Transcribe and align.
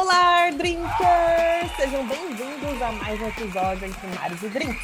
Olá, 0.00 0.50
Drinkers! 0.52 1.76
Sejam 1.76 2.08
bem-vindos 2.08 2.80
a 2.80 2.90
mais 2.90 3.20
um 3.20 3.28
episódio 3.28 3.86
entre 3.86 4.06
Mares 4.06 4.42
e 4.42 4.48
Drinks. 4.48 4.82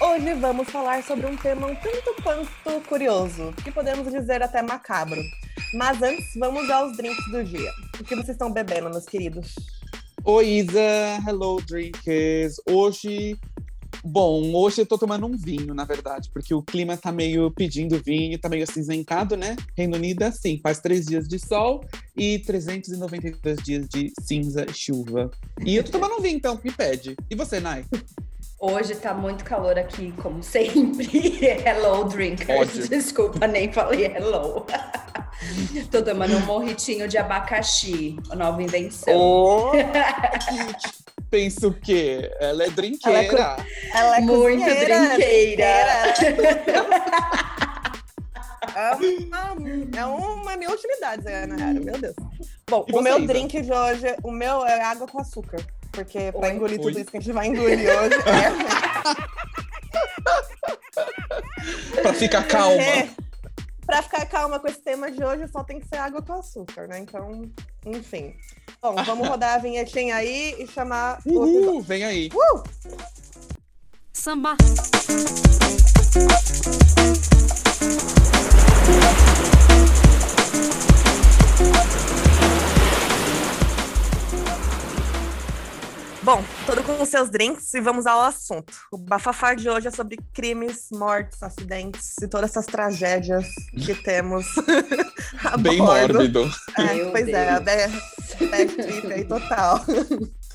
Hoje 0.00 0.32
vamos 0.32 0.70
falar 0.70 1.02
sobre 1.02 1.26
um 1.26 1.36
tema 1.36 1.66
um 1.66 1.74
tanto 1.74 2.22
quanto 2.22 2.88
curioso, 2.88 3.52
que 3.62 3.70
podemos 3.70 4.10
dizer 4.10 4.42
até 4.42 4.62
macabro. 4.62 5.20
Mas 5.74 6.00
antes, 6.00 6.34
vamos 6.36 6.70
aos 6.70 6.96
drinks 6.96 7.30
do 7.30 7.44
dia. 7.44 7.70
O 8.00 8.04
que 8.04 8.14
vocês 8.14 8.30
estão 8.30 8.50
bebendo, 8.50 8.88
meus 8.88 9.04
queridos? 9.04 9.54
Oi, 10.24 10.46
Isa. 10.46 11.20
Hello, 11.28 11.60
Drinkers. 11.60 12.56
Hoje 12.66 13.38
Bom, 14.08 14.54
hoje 14.54 14.82
eu 14.82 14.86
tô 14.86 14.96
tomando 14.96 15.26
um 15.26 15.36
vinho, 15.36 15.74
na 15.74 15.84
verdade, 15.84 16.30
porque 16.32 16.54
o 16.54 16.62
clima 16.62 16.96
tá 16.96 17.10
meio 17.10 17.50
pedindo 17.50 18.00
vinho, 18.00 18.38
tá 18.38 18.48
meio 18.48 18.62
acinzentado, 18.62 19.36
né? 19.36 19.56
Reino 19.76 19.96
Unido 19.96 20.22
é 20.22 20.26
assim, 20.26 20.60
faz 20.62 20.78
três 20.78 21.06
dias 21.06 21.26
de 21.26 21.40
sol 21.40 21.84
e 22.16 22.38
392 22.38 23.58
dias 23.64 23.88
de 23.88 24.12
cinza 24.20 24.64
e 24.70 24.72
chuva. 24.72 25.28
E 25.64 25.74
eu 25.74 25.82
tô 25.82 25.90
tomando 25.90 26.14
um 26.14 26.20
vinho, 26.20 26.36
então, 26.36 26.60
me 26.62 26.70
pede. 26.70 27.16
E 27.28 27.34
você, 27.34 27.58
Nai? 27.58 27.84
Hoje 28.60 28.94
tá 28.94 29.12
muito 29.12 29.44
calor 29.44 29.76
aqui, 29.76 30.12
como 30.22 30.40
sempre. 30.40 31.08
hello, 31.66 32.04
drinkers. 32.04 32.60
Ódio. 32.60 32.88
Desculpa, 32.88 33.48
nem 33.48 33.72
falei 33.72 34.04
hello. 34.04 34.64
Tô 35.90 36.00
tomando 36.00 36.36
um 36.36 36.46
morritinho 36.46 37.08
de 37.08 37.18
abacaxi, 37.18 38.14
nova 38.36 38.62
invenção. 38.62 39.14
Oh, 39.18 39.72
pensa 41.30 41.66
o 41.68 41.72
quê? 41.74 42.30
Ela 42.40 42.64
é 42.64 42.70
drinqueira. 42.70 43.56
Ela 43.94 44.16
é 44.16 44.20
Muito 44.20 44.42
cozinheira, 44.42 44.98
drinqueira. 45.16 46.14
É 48.74 48.92
uma, 48.94 49.98
é 49.98 50.04
uma 50.04 50.56
mil 50.56 50.70
utilidades, 50.70 51.24
né, 51.24 51.46
na 51.46 51.56
real, 51.56 51.74
meu 51.74 51.98
Deus. 51.98 52.14
Bom, 52.68 52.84
E 52.88 52.92
o 52.92 53.00
meu 53.00 53.18
Isa? 53.18 53.26
drink 53.26 53.62
de 53.62 53.72
hoje, 53.72 54.06
o 54.22 54.30
meu 54.30 54.66
é 54.66 54.82
água 54.82 55.06
com 55.06 55.20
açúcar. 55.20 55.64
Porque 55.92 56.30
pra 56.32 56.48
Oi. 56.48 56.52
engolir 56.54 56.78
Oi. 56.78 56.84
tudo 56.86 57.00
isso 57.00 57.10
que 57.10 57.16
a 57.16 57.20
gente 57.20 57.32
vai 57.32 57.46
engolir 57.46 57.78
hoje 57.88 58.14
é 58.16 58.52
Pra 62.02 62.12
ficar 62.12 62.46
calma. 62.46 62.82
É, 62.82 63.08
pra 63.86 64.02
ficar 64.02 64.26
calma 64.26 64.58
com 64.60 64.68
esse 64.68 64.82
tema 64.82 65.10
de 65.10 65.24
hoje, 65.24 65.48
só 65.48 65.64
tem 65.64 65.80
que 65.80 65.88
ser 65.88 65.96
água 65.96 66.20
com 66.20 66.34
açúcar, 66.34 66.86
né? 66.86 66.98
Então, 66.98 67.42
enfim. 67.86 68.34
Bom, 68.86 68.94
vamos 69.02 69.26
rodar 69.26 69.54
a 69.54 69.58
vinhetinha 69.58 70.14
aí 70.14 70.54
e 70.60 70.66
chamar 70.68 71.18
o. 71.26 71.40
Uhul, 71.40 71.82
vem 71.82 72.04
aí. 72.04 72.30
Uh! 72.32 72.62
Samba. 74.12 74.56
Bom, 86.22 86.42
todo 86.66 86.82
com 86.82 87.00
os 87.00 87.08
seus 87.08 87.30
drinks 87.30 87.72
e 87.74 87.80
vamos 87.80 88.04
ao 88.04 88.20
assunto. 88.20 88.72
O 88.92 88.98
bafafá 88.98 89.54
de 89.54 89.70
hoje 89.70 89.86
é 89.86 89.90
sobre 89.92 90.16
crimes, 90.34 90.88
mortes, 90.92 91.40
acidentes 91.40 92.14
e 92.20 92.26
todas 92.26 92.50
essas 92.50 92.66
tragédias 92.66 93.46
que 93.72 93.94
temos 93.94 94.46
a 95.44 95.56
Bem 95.58 95.78
bordo. 95.78 96.14
mórbido. 96.14 96.50
É, 96.76 97.10
pois 97.10 97.28
é, 97.28 97.48
a 97.50 97.58
Deus. 97.60 97.64
bad, 97.64 98.02
aí 99.12 99.24
total. 99.24 99.80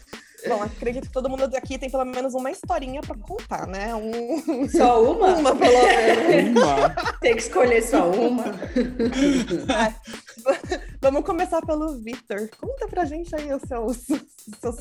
Bom, 0.48 0.64
acredito 0.64 1.08
que 1.08 1.14
todo 1.14 1.30
mundo 1.30 1.44
aqui 1.56 1.78
tem 1.78 1.90
pelo 1.90 2.06
menos 2.06 2.34
uma 2.34 2.50
historinha 2.50 3.02
pra 3.02 3.16
contar, 3.16 3.68
né? 3.68 3.94
Um... 3.94 4.68
Só 4.68 5.04
uma? 5.04 5.36
Uma, 5.38 5.56
pelo 5.56 5.88
menos. 6.28 6.64
Uma. 6.64 6.90
Tem 7.20 7.36
que 7.36 7.42
escolher 7.42 7.84
só 7.84 8.10
uma. 8.10 8.46
Vamos 11.00 11.24
começar 11.24 11.62
pelo 11.62 12.00
Vitor. 12.00 12.50
Conta 12.60 12.88
pra 12.88 13.06
gente 13.06 13.36
aí 13.36 13.54
os 13.54 13.62
seus, 13.68 14.10
os 14.10 14.60
seus 14.60 14.78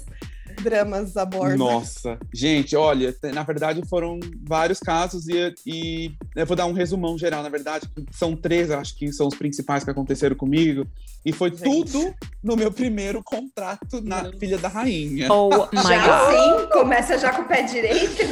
dramas 0.50 1.16
a 1.16 1.24
bordo. 1.24 1.56
Nossa, 1.56 2.18
gente, 2.32 2.76
olha, 2.76 3.14
na 3.32 3.42
verdade 3.42 3.82
foram 3.88 4.18
vários 4.46 4.80
casos 4.80 5.28
e, 5.28 5.54
e 5.66 6.12
eu 6.36 6.46
vou 6.46 6.56
dar 6.56 6.66
um 6.66 6.72
resumão 6.72 7.16
geral, 7.16 7.42
na 7.42 7.48
verdade, 7.48 7.88
são 8.10 8.36
três, 8.36 8.70
acho 8.70 8.96
que 8.96 9.12
são 9.12 9.26
os 9.26 9.34
principais 9.34 9.84
que 9.84 9.90
aconteceram 9.90 10.36
comigo, 10.36 10.86
e 11.24 11.32
foi 11.32 11.50
Gente. 11.50 11.62
tudo 11.62 12.14
no 12.42 12.56
meu 12.56 12.72
primeiro 12.72 13.22
contrato 13.22 14.00
na 14.02 14.32
Filha 14.32 14.58
da 14.58 14.68
Rainha. 14.68 15.30
Oh 15.30 15.48
my 15.72 15.82
Já 15.82 16.06
god. 16.06 16.34
sim? 16.34 16.68
Começa 16.72 17.18
já 17.18 17.32
com 17.32 17.42
o 17.42 17.44
pé 17.44 17.62
direito? 17.62 18.22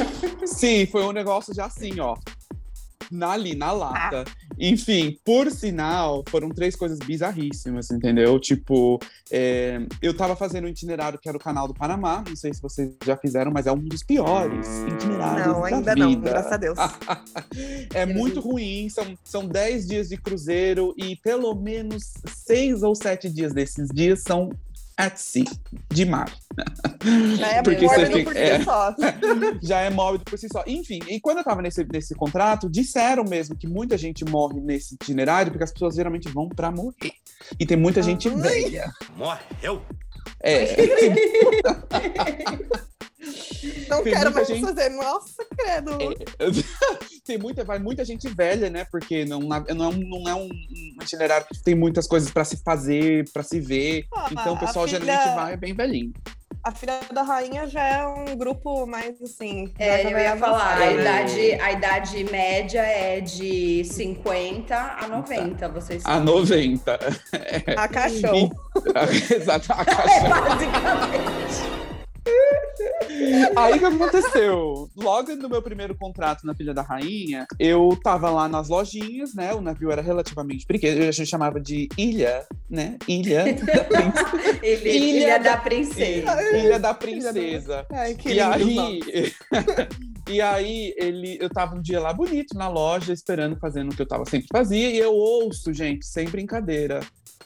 Sim, 0.45 0.85
foi 0.87 1.03
um 1.03 1.11
negócio 1.11 1.53
já 1.53 1.65
assim, 1.65 1.99
ó, 1.99 2.15
na, 3.11 3.31
ali, 3.31 3.55
na 3.55 3.71
lata. 3.71 4.25
Enfim, 4.57 5.17
por 5.23 5.49
sinal, 5.51 6.23
foram 6.29 6.49
três 6.49 6.75
coisas 6.75 6.99
bizarríssimas, 6.99 7.89
entendeu? 7.91 8.39
Tipo, 8.39 8.99
é, 9.31 9.81
eu 10.01 10.13
tava 10.13 10.35
fazendo 10.35 10.65
um 10.65 10.67
itinerário 10.67 11.17
que 11.17 11.29
era 11.29 11.37
o 11.37 11.41
canal 11.41 11.67
do 11.67 11.73
Panamá, 11.73 12.23
não 12.27 12.35
sei 12.35 12.53
se 12.53 12.61
vocês 12.61 12.95
já 13.05 13.15
fizeram, 13.15 13.51
mas 13.51 13.67
é 13.67 13.71
um 13.71 13.77
dos 13.79 14.03
piores 14.03 14.67
itinerários 14.87 15.47
Não, 15.47 15.61
da 15.61 15.67
ainda 15.67 15.95
não, 15.95 16.09
vida. 16.09 16.29
graças 16.29 16.51
a 16.51 16.57
Deus. 16.57 16.77
é 17.93 18.05
muito 18.05 18.39
ruim, 18.39 18.89
são, 18.89 19.17
são 19.23 19.47
10 19.47 19.87
dias 19.87 20.09
de 20.09 20.17
cruzeiro 20.17 20.93
e 20.97 21.15
pelo 21.15 21.55
menos 21.55 22.13
seis 22.27 22.83
ou 22.83 22.95
sete 22.95 23.29
dias 23.29 23.53
desses 23.53 23.87
dias 23.89 24.21
são 24.21 24.49
at 24.99 25.17
sea, 25.17 25.45
de 25.89 26.05
mar. 26.05 26.29
Já 27.37 27.47
é 27.47 27.63
Porque 27.63 27.85
mórbido 27.85 28.11
você 28.11 28.17
fica- 28.17 28.31
por 28.31 28.33
si 28.33 28.39
é. 28.43 28.63
só. 28.63 28.95
Já 29.63 29.79
é 29.81 29.89
mórbido 29.89 30.25
por 30.25 30.37
si 30.37 30.47
só. 30.51 30.61
Enfim, 30.67 30.99
e 31.07 31.19
quando 31.21 31.37
eu 31.37 31.43
tava 31.43 31.61
nesse, 31.61 31.85
nesse 31.85 32.13
contrato, 32.13 32.69
disseram 32.69 33.23
mesmo 33.23 33.55
que 33.55 33.65
muita 33.65 33.97
gente 33.97 34.25
morre 34.25 34.59
nesse 34.59 34.95
itinerário 34.95 35.51
porque 35.51 35.63
as 35.63 35.71
pessoas 35.71 35.95
geralmente 35.95 36.27
vão 36.29 36.49
pra 36.49 36.69
morrer. 36.69 37.13
E 37.59 37.65
tem 37.65 37.77
muita 37.77 38.03
gente 38.03 38.27
Ai. 38.27 38.35
velha. 38.35 38.91
Morreu. 39.15 39.81
É, 40.43 40.65
Não 43.89 44.03
Tem 44.03 44.13
quero 44.13 44.33
mais 44.33 44.47
gente- 44.47 44.61
fazer. 44.61 44.89
Nossa, 44.89 45.45
credo. 45.57 45.97
tem 47.25 47.37
muita, 47.37 47.63
vai 47.63 47.77
muita 47.79 48.05
gente 48.05 48.27
velha, 48.29 48.69
né? 48.69 48.85
Porque 48.89 49.25
não, 49.25 49.39
não 49.41 49.55
é, 49.55 49.87
um, 49.87 49.97
não 50.09 50.29
é 50.29 50.35
um 50.35 50.49
itinerário 51.01 51.45
que 51.51 51.61
tem 51.61 51.75
muitas 51.75 52.07
coisas 52.07 52.31
pra 52.31 52.43
se 52.45 52.57
fazer, 52.63 53.29
pra 53.31 53.43
se 53.43 53.59
ver. 53.59 54.05
Ah, 54.13 54.27
Então 54.31 54.53
o 54.53 54.55
a 54.55 54.59
pessoal 54.59 54.87
filha- 54.87 54.99
geralmente 55.01 55.35
vai 55.35 55.57
bem 55.57 55.73
velhinho. 55.73 56.13
A 56.61 56.71
filha 56.71 56.99
da 57.13 57.21
rainha 57.21 57.67
já 57.67 57.81
é 57.81 58.05
um 58.05 58.35
grupo 58.37 58.85
mais 58.85 59.21
assim. 59.21 59.71
É, 59.79 60.05
eu 60.05 60.17
ia 60.17 60.35
falar, 60.35 60.57
a 60.57 60.73
avançado, 60.73 60.95
né? 60.95 61.01
idade, 61.01 61.51
a 61.61 61.71
idade 61.71 62.23
média 62.25 62.81
é 62.81 63.21
de 63.21 63.83
50 63.85 64.75
a 64.75 65.07
90, 65.07 65.69
vocês 65.69 66.05
A 66.05 66.09
sabem. 66.15 66.25
90. 66.25 66.99
A 67.77 67.87
cachorro. 67.87 68.51
Exato, 69.33 69.71
a 69.73 69.81
É, 69.81 69.85
cachorra. 69.85 70.41
basicamente. 70.49 71.88
Aí 73.55 73.75
o 73.75 73.79
que 73.79 73.85
aconteceu? 73.85 74.89
Logo 74.95 75.35
no 75.35 75.49
meu 75.49 75.61
primeiro 75.61 75.95
contrato 75.95 76.45
na 76.45 76.53
Filha 76.55 76.73
da 76.73 76.81
Rainha, 76.81 77.45
eu 77.59 77.97
tava 78.03 78.29
lá 78.29 78.47
nas 78.47 78.69
lojinhas, 78.69 79.33
né? 79.33 79.53
O 79.53 79.61
navio 79.61 79.91
era 79.91 80.01
relativamente 80.01 80.65
pequeno, 80.65 81.07
a 81.07 81.11
gente 81.11 81.29
chamava 81.29 81.59
de 81.59 81.87
ilha, 81.97 82.45
né? 82.69 82.97
Ilha 83.07 83.45
da, 83.53 83.83
prin- 83.83 84.59
Ele, 84.63 84.89
Ilha 84.89 85.19
Ilha 85.19 85.39
da- 85.39 85.49
da 85.51 85.57
Princesa. 85.57 86.57
ilha 86.57 86.79
da 86.79 86.93
Princesa. 86.93 87.85
Ai, 87.91 88.15
que 88.15 88.33
E 88.33 88.39
aí, 88.41 88.89
e 90.29 90.41
aí 90.41 90.93
ele, 90.97 91.37
eu 91.41 91.49
tava 91.49 91.75
um 91.75 91.81
dia 91.81 91.99
lá 91.99 92.13
bonito 92.13 92.55
na 92.57 92.67
loja, 92.67 93.13
esperando, 93.13 93.57
fazendo 93.59 93.91
o 93.91 93.95
que 93.95 94.01
eu 94.01 94.07
tava 94.07 94.25
sempre 94.25 94.47
fazia, 94.51 94.89
e 94.89 94.97
eu 94.97 95.13
ouço, 95.13 95.73
gente, 95.73 96.05
sem 96.05 96.27
brincadeira, 96.29 96.99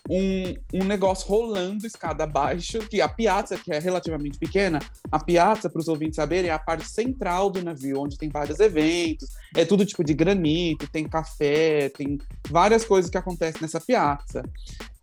um, 0.10 0.82
um 0.82 0.84
negócio 0.84 1.28
rolando 1.28 1.88
escada 1.88 2.24
abaixo, 2.26 2.80
que 2.80 3.02
a 3.02 3.08
piazza, 3.08 3.58
que 3.58 3.72
é 3.72 3.80
relativamente 3.80 4.38
pequena, 4.38 4.80
a 5.12 5.24
piazza, 5.24 5.70
para 5.70 5.80
os 5.80 5.88
ouvintes 5.88 6.18
saberem, 6.18 6.50
é 6.50 6.54
a 6.54 6.60
parte 6.60 6.88
central 6.88 7.50
do 7.50 7.64
navio, 7.64 8.02
onde 8.02 8.18
tem 8.18 8.30
vários 8.30 8.60
eventos, 8.60 9.30
é 9.56 9.64
tudo 9.64 9.86
tipo 9.86 10.04
de 10.04 10.14
granito, 10.14 10.90
tem 10.92 11.08
café, 11.08 11.90
tem 11.90 12.18
várias 12.50 12.84
coisas 12.84 13.10
que 13.10 13.18
acontecem 13.18 13.62
nessa 13.62 13.80
piazza. 13.80 14.44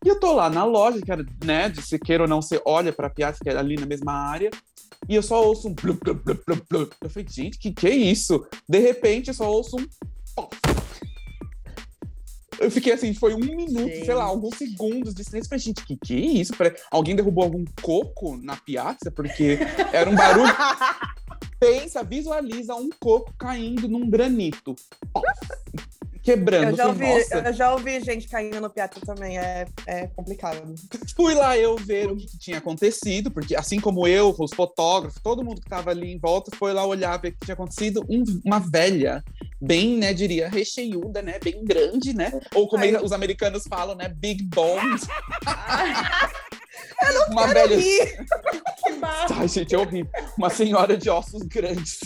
E 0.05 0.09
eu 0.09 0.19
tô 0.19 0.33
lá 0.33 0.49
na 0.49 0.65
loja, 0.65 1.01
que 1.01 1.13
era, 1.13 1.25
né, 1.45 1.69
de 1.69 1.83
se 1.83 1.99
queira 1.99 2.25
ou 2.25 2.29
não, 2.29 2.41
você 2.43 2.61
olha 2.65 2.93
pra 2.93 3.11
piazza, 3.11 3.39
que 3.43 3.49
é 3.49 3.57
ali 3.57 3.77
na 3.77 3.87
mesma 3.87 4.13
área, 4.13 4.51
E 5.09 5.15
eu 5.15 5.23
só 5.23 5.45
ouço 5.45 5.69
um 5.69 5.75
blu, 5.75 5.95
blu, 5.95 6.15
blu, 6.15 6.39
blu, 6.47 6.63
blu. 6.69 6.91
Eu 7.01 7.11
falei, 7.11 7.27
gente, 7.29 7.59
que 7.59 7.73
que 7.73 7.87
é 7.87 7.95
isso? 7.95 8.47
De 8.69 8.79
repente, 8.79 9.29
eu 9.29 9.35
só 9.35 9.51
ouço 9.51 9.77
um. 9.77 9.87
Eu 12.61 12.71
fiquei 12.71 12.93
assim, 12.93 13.15
foi 13.15 13.35
um 13.35 13.39
minuto, 13.39 13.89
Gente. 13.89 14.05
sei 14.05 14.15
lá, 14.15 14.25
alguns 14.25 14.57
segundos 14.57 15.15
de 15.15 15.25
silêncio. 15.25 15.49
Falei, 15.49 15.65
gente, 15.65 15.83
que 15.83 15.97
que 15.97 16.15
é 16.15 16.41
isso? 16.41 16.53
Alguém 16.91 17.17
derrubou 17.17 17.43
algum 17.43 17.65
coco 17.81 18.37
na 18.37 18.55
piazza? 18.55 19.11
Porque 19.11 19.59
era 19.93 20.09
um 20.11 20.15
barulho. 20.15 20.53
Pensa, 21.59 22.03
visualiza 22.03 22.75
um 22.75 22.91
coco 23.01 23.33
caindo 23.39 23.89
num 23.89 24.09
granito. 24.09 24.77
Quebrando. 26.23 26.71
Eu 26.71 26.77
já, 26.77 26.87
ouvi, 26.89 27.05
eu 27.47 27.53
já 27.55 27.73
ouvi 27.73 28.01
gente 28.01 28.29
caindo 28.29 28.61
no 28.61 28.69
piatro 28.69 29.01
também, 29.01 29.39
é, 29.39 29.67
é 29.87 30.07
complicado. 30.09 30.75
Fui 31.17 31.35
lá 31.35 31.57
eu 31.57 31.77
ver 31.77 32.11
o 32.11 32.17
que, 32.17 32.27
que 32.27 32.39
tinha 32.39 32.59
acontecido, 32.59 33.31
porque 33.31 33.57
assim 33.57 33.81
como 33.81 34.07
eu, 34.07 34.35
os 34.39 34.53
fotógrafos, 34.55 35.21
todo 35.23 35.43
mundo 35.43 35.61
que 35.61 35.67
estava 35.67 35.91
ali 35.91 36.13
em 36.13 36.19
volta 36.19 36.55
foi 36.57 36.75
lá 36.75 36.85
olhar 36.85 37.17
ver 37.17 37.29
o 37.29 37.33
que 37.33 37.47
tinha 37.47 37.55
acontecido. 37.55 38.05
Um- 38.09 38.41
uma 38.45 38.59
velha, 38.59 39.25
bem, 39.61 39.97
né, 39.97 40.13
diria, 40.15 40.49
recheiuda, 40.49 41.21
né, 41.21 41.39
bem 41.43 41.63
grande, 41.65 42.15
né? 42.15 42.33
Ou 42.55 42.67
como 42.69 42.83
Ai. 42.83 42.97
os 42.97 43.13
americanos 43.13 43.65
falam, 43.69 43.95
né, 43.95 44.09
big 44.09 44.43
bones. 44.45 45.07
Ai, 45.47 45.93
uma 47.31 47.47
velha. 47.47 47.77
que. 47.81 48.17
Ai, 49.35 49.49
gente, 49.49 49.75
é 49.75 49.79
horrível. 49.79 50.11
Uma 50.37 50.51
senhora 50.51 50.97
de 50.97 51.11
ossos 51.11 51.43
grandes. 51.43 52.01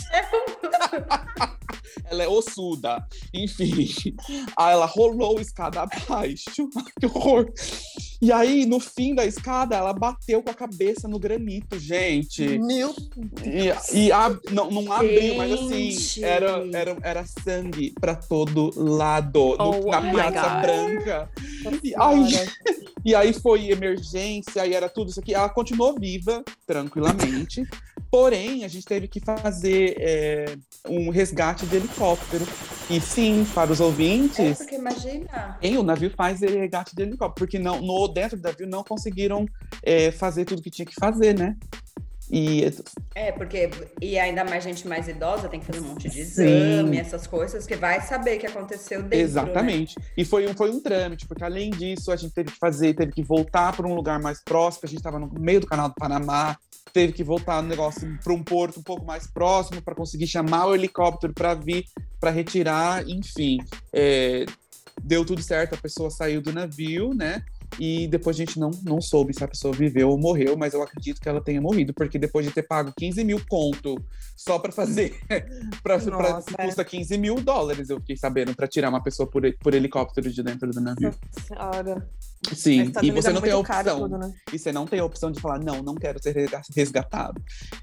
ela 2.09 2.23
é 2.23 2.27
ossuda. 2.27 3.05
Enfim. 3.33 4.15
Aí 4.57 4.73
ela 4.73 4.85
rolou 4.85 5.37
a 5.37 5.41
escada 5.41 5.81
abaixo. 5.81 6.69
Ai, 6.77 6.83
que 6.99 7.05
horror. 7.05 7.51
E 8.21 8.31
aí, 8.31 8.65
no 8.65 8.79
fim 8.79 9.13
da 9.13 9.25
escada, 9.25 9.75
ela 9.75 9.93
bateu 9.93 10.41
com 10.41 10.49
a 10.49 10.53
cabeça 10.53 11.07
no 11.07 11.19
granito, 11.19 11.77
gente. 11.77 12.57
Meu 12.59 12.93
E, 13.43 13.97
e 13.97 14.11
ab- 14.11 14.39
não, 14.51 14.71
não 14.71 14.91
abriu, 14.91 15.35
mas 15.35 15.51
assim, 15.51 16.23
era, 16.23 16.65
era, 16.73 16.97
era 17.03 17.25
sangue 17.43 17.93
pra 17.99 18.15
todo 18.15 18.71
lado. 18.75 19.55
no- 19.57 19.85
Oh 19.87 19.91
na 19.91 20.01
my 20.01 20.11
Piazza. 20.13 20.61
Branca. 20.61 21.29
E, 21.83 21.93
ai, 21.95 22.23
e 23.05 23.13
aí 23.13 23.33
foi 23.33 23.69
emergência, 23.69 24.61
aí 24.61 24.73
era 24.73 24.87
tudo 24.89 25.09
isso 25.11 25.19
aqui. 25.19 25.33
Ela 25.33 25.49
continuou 25.49 25.93
viva, 25.99 26.43
tranquilamente. 26.65 27.63
Porém, 28.15 28.63
a 28.63 28.69
gente 28.69 28.85
teve 28.85 29.09
que 29.09 29.19
fazer 29.19 29.97
é, 29.99 30.55
um 30.87 31.09
resgate 31.09 31.65
de 31.65 31.75
helicóptero. 31.75 32.47
E 32.89 33.01
sim, 33.01 33.45
para 33.53 33.73
os 33.73 33.81
É 33.81 33.83
ouvintes, 33.83 34.57
porque 34.57 34.75
imagina. 34.75 35.59
o 35.77 35.83
navio 35.83 36.09
faz 36.15 36.39
resgate 36.39 36.95
de 36.95 37.01
helicóptero, 37.01 37.45
porque 37.45 37.59
não, 37.59 37.81
no, 37.81 38.07
dentro 38.07 38.37
do 38.37 38.43
navio 38.43 38.67
não 38.67 38.85
conseguiram 38.85 39.45
é, 39.83 40.11
fazer 40.11 40.45
tudo 40.45 40.61
que 40.61 40.69
tinha 40.69 40.85
que 40.85 40.95
fazer, 40.97 41.37
né? 41.37 41.57
E 42.31 42.63
É, 43.13 43.33
porque. 43.33 43.69
E 44.01 44.17
ainda 44.17 44.45
mais 44.45 44.63
gente 44.63 44.87
mais 44.87 45.09
idosa 45.09 45.49
tem 45.49 45.59
que 45.59 45.65
fazer 45.65 45.79
um 45.81 45.89
monte 45.89 46.07
de 46.07 46.23
Sim. 46.23 46.45
exame, 46.45 46.97
essas 46.97 47.27
coisas, 47.27 47.67
que 47.67 47.75
vai 47.75 47.99
saber 47.99 48.37
o 48.37 48.39
que 48.39 48.47
aconteceu 48.47 48.99
dentro. 49.01 49.17
Né? 49.17 49.23
Exatamente. 49.23 49.95
E 50.15 50.23
foi 50.23 50.47
um, 50.47 50.53
foi 50.55 50.71
um 50.71 50.79
trâmite, 50.79 51.27
porque 51.27 51.43
além 51.43 51.69
disso, 51.69 52.13
a 52.13 52.15
gente 52.15 52.33
teve 52.33 52.49
que 52.49 52.57
fazer, 52.57 52.93
teve 52.93 53.11
que 53.11 53.21
voltar 53.21 53.75
para 53.75 53.85
um 53.85 53.93
lugar 53.93 54.21
mais 54.21 54.41
próximo, 54.41 54.83
a 54.85 54.87
gente 54.87 54.99
estava 54.99 55.19
no 55.19 55.29
meio 55.37 55.59
do 55.59 55.67
canal 55.67 55.89
do 55.89 55.95
Panamá, 55.95 56.57
teve 56.93 57.13
que 57.13 57.23
voltar 57.23 57.61
no 57.61 57.69
negócio 57.69 58.17
para 58.23 58.33
um 58.33 58.43
porto 58.43 58.79
um 58.79 58.83
pouco 58.83 59.05
mais 59.05 59.27
próximo 59.27 59.81
para 59.81 59.95
conseguir 59.95 60.27
chamar 60.27 60.67
o 60.67 60.75
helicóptero 60.75 61.33
para 61.33 61.53
vir 61.53 61.85
para 62.19 62.31
retirar, 62.31 63.07
enfim. 63.07 63.57
é, 63.93 64.45
deu 65.01 65.25
tudo 65.25 65.41
certo, 65.41 65.75
a 65.75 65.77
pessoa 65.77 66.09
saiu 66.09 66.41
do 66.41 66.53
navio, 66.53 67.13
né? 67.13 67.43
E 67.79 68.07
depois 68.07 68.35
a 68.37 68.39
gente 68.39 68.59
não, 68.59 68.71
não 68.83 69.01
soube 69.01 69.33
se 69.33 69.43
a 69.43 69.47
pessoa 69.47 69.73
viveu 69.73 70.09
ou 70.09 70.17
morreu, 70.17 70.55
mas 70.55 70.73
eu 70.73 70.81
acredito 70.81 71.19
que 71.19 71.27
ela 71.27 71.41
tenha 71.41 71.59
morrido, 71.59 71.93
porque 71.93 72.17
depois 72.17 72.45
de 72.45 72.51
ter 72.51 72.63
pago 72.63 72.93
15 72.97 73.23
mil 73.23 73.41
conto 73.49 74.01
só 74.35 74.59
para 74.59 74.71
fazer, 74.71 75.19
para 75.83 75.97
Nossa, 75.97 76.51
é. 76.57 76.65
custa 76.65 76.85
15 76.85 77.17
mil 77.17 77.35
dólares, 77.35 77.89
eu 77.89 77.99
fiquei 77.99 78.15
sabendo, 78.15 78.55
para 78.55 78.67
tirar 78.67 78.89
uma 78.89 79.03
pessoa 79.03 79.29
por, 79.29 79.41
por 79.59 79.73
helicóptero 79.73 80.31
de 80.31 80.43
dentro 80.43 80.71
do 80.71 80.79
navio. 80.79 81.13
Senhora. 81.45 82.07
Sim, 82.53 82.91
e 83.01 83.11
você 83.11 83.29
é 83.29 83.33
não 83.33 83.41
tem 83.41 83.51
a 83.51 83.57
opção. 83.57 83.99
tudo, 84.01 84.17
né? 84.17 84.33
E 84.51 84.59
você 84.59 84.71
não 84.71 84.85
tem 84.85 84.99
a 84.99 85.05
opção 85.05 85.31
de 85.31 85.39
falar, 85.39 85.59
não, 85.59 85.81
não 85.81 85.95
quero 85.95 86.21
ser 86.21 86.35
resga- 86.35 86.61
resgatado. 86.75 87.41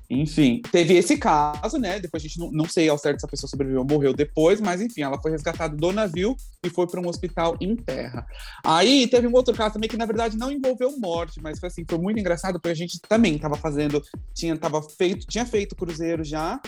Enfim, 0.09 0.61
teve 0.70 0.94
esse 0.94 1.17
caso, 1.17 1.79
né? 1.79 1.99
Depois 1.99 2.23
a 2.23 2.26
gente 2.26 2.38
não, 2.38 2.50
não 2.53 2.69
sei 2.69 2.88
ao 2.88 2.99
certo 2.99 3.20
se 3.20 3.26
a 3.26 3.29
pessoa 3.29 3.49
sobreviveu 3.49 3.81
ou 3.81 3.87
morreu 3.87 4.12
depois, 4.12 4.61
mas 4.61 4.81
enfim, 4.81 5.03
ela 5.03 5.20
foi 5.20 5.31
resgatada 5.31 5.76
do 5.76 5.93
navio 5.93 6.37
e 6.64 6.70
foi 6.70 6.87
para 6.87 7.00
um 7.00 7.09
hospital 7.09 7.56
em 7.61 7.75
terra. 7.75 8.26
Aí 8.64 9.06
teve 9.06 9.26
um 9.26 9.32
outro 9.32 9.55
caso 9.55 9.75
também 9.75 9.88
que, 9.88 9.97
na 9.97 10.06
verdade, 10.06 10.37
não 10.37 10.50
envolveu 10.50 10.99
morte, 10.99 11.41
mas 11.43 11.58
foi 11.58 11.69
assim, 11.69 11.85
foi 11.88 11.99
muito 11.99 12.20
engraçado, 12.20 12.55
porque 12.55 12.69
a 12.69 12.75
gente 12.75 13.00
também 13.00 13.37
estava 13.37 13.56
fazendo, 13.56 14.03
tinha, 14.35 14.56
tava 14.56 14.82
feito, 14.82 15.26
tinha 15.26 15.47
feito 15.47 15.75
cruzeiro 15.75 16.23
já. 16.23 16.61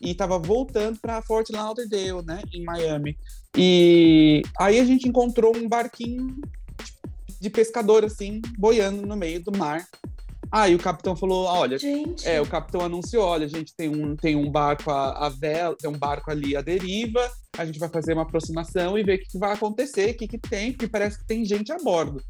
E 0.00 0.10
estava 0.10 0.36
voltando 0.36 0.98
para 0.98 1.22
Fort 1.22 1.48
Lauderdale, 1.50 2.24
né, 2.24 2.42
em 2.52 2.64
Miami. 2.64 3.16
E 3.56 4.42
aí 4.58 4.80
a 4.80 4.84
gente 4.84 5.06
encontrou 5.06 5.56
um 5.56 5.68
barquinho 5.68 6.34
de 7.42 7.50
pescador, 7.50 8.04
assim, 8.04 8.40
boiando 8.56 9.04
no 9.04 9.16
meio 9.16 9.42
do 9.42 9.50
mar. 9.50 9.84
Aí 10.50 10.74
o 10.74 10.78
capitão 10.78 11.16
falou: 11.16 11.46
olha, 11.46 11.76
Gente. 11.76 12.28
é, 12.28 12.40
o 12.40 12.46
capitão 12.46 12.82
anunciou: 12.82 13.24
olha, 13.24 13.48
gente, 13.48 13.74
tem 13.74 13.88
um, 13.88 14.14
tem 14.14 14.36
um 14.36 14.50
barco 14.50 14.90
a, 14.90 15.26
a 15.26 15.28
vela, 15.28 15.76
tem 15.76 15.90
um 15.90 15.98
barco 15.98 16.30
ali 16.30 16.54
à 16.54 16.60
deriva, 16.60 17.28
a 17.58 17.64
gente 17.64 17.78
vai 17.78 17.88
fazer 17.88 18.12
uma 18.12 18.22
aproximação 18.22 18.96
e 18.96 19.02
ver 19.02 19.16
o 19.16 19.18
que, 19.18 19.30
que 19.30 19.38
vai 19.38 19.52
acontecer, 19.52 20.10
o 20.10 20.16
que, 20.16 20.28
que 20.28 20.38
tem, 20.38 20.72
porque 20.72 20.86
parece 20.86 21.18
que 21.18 21.26
tem 21.26 21.44
gente 21.44 21.72
a 21.72 21.78
bordo. 21.78 22.22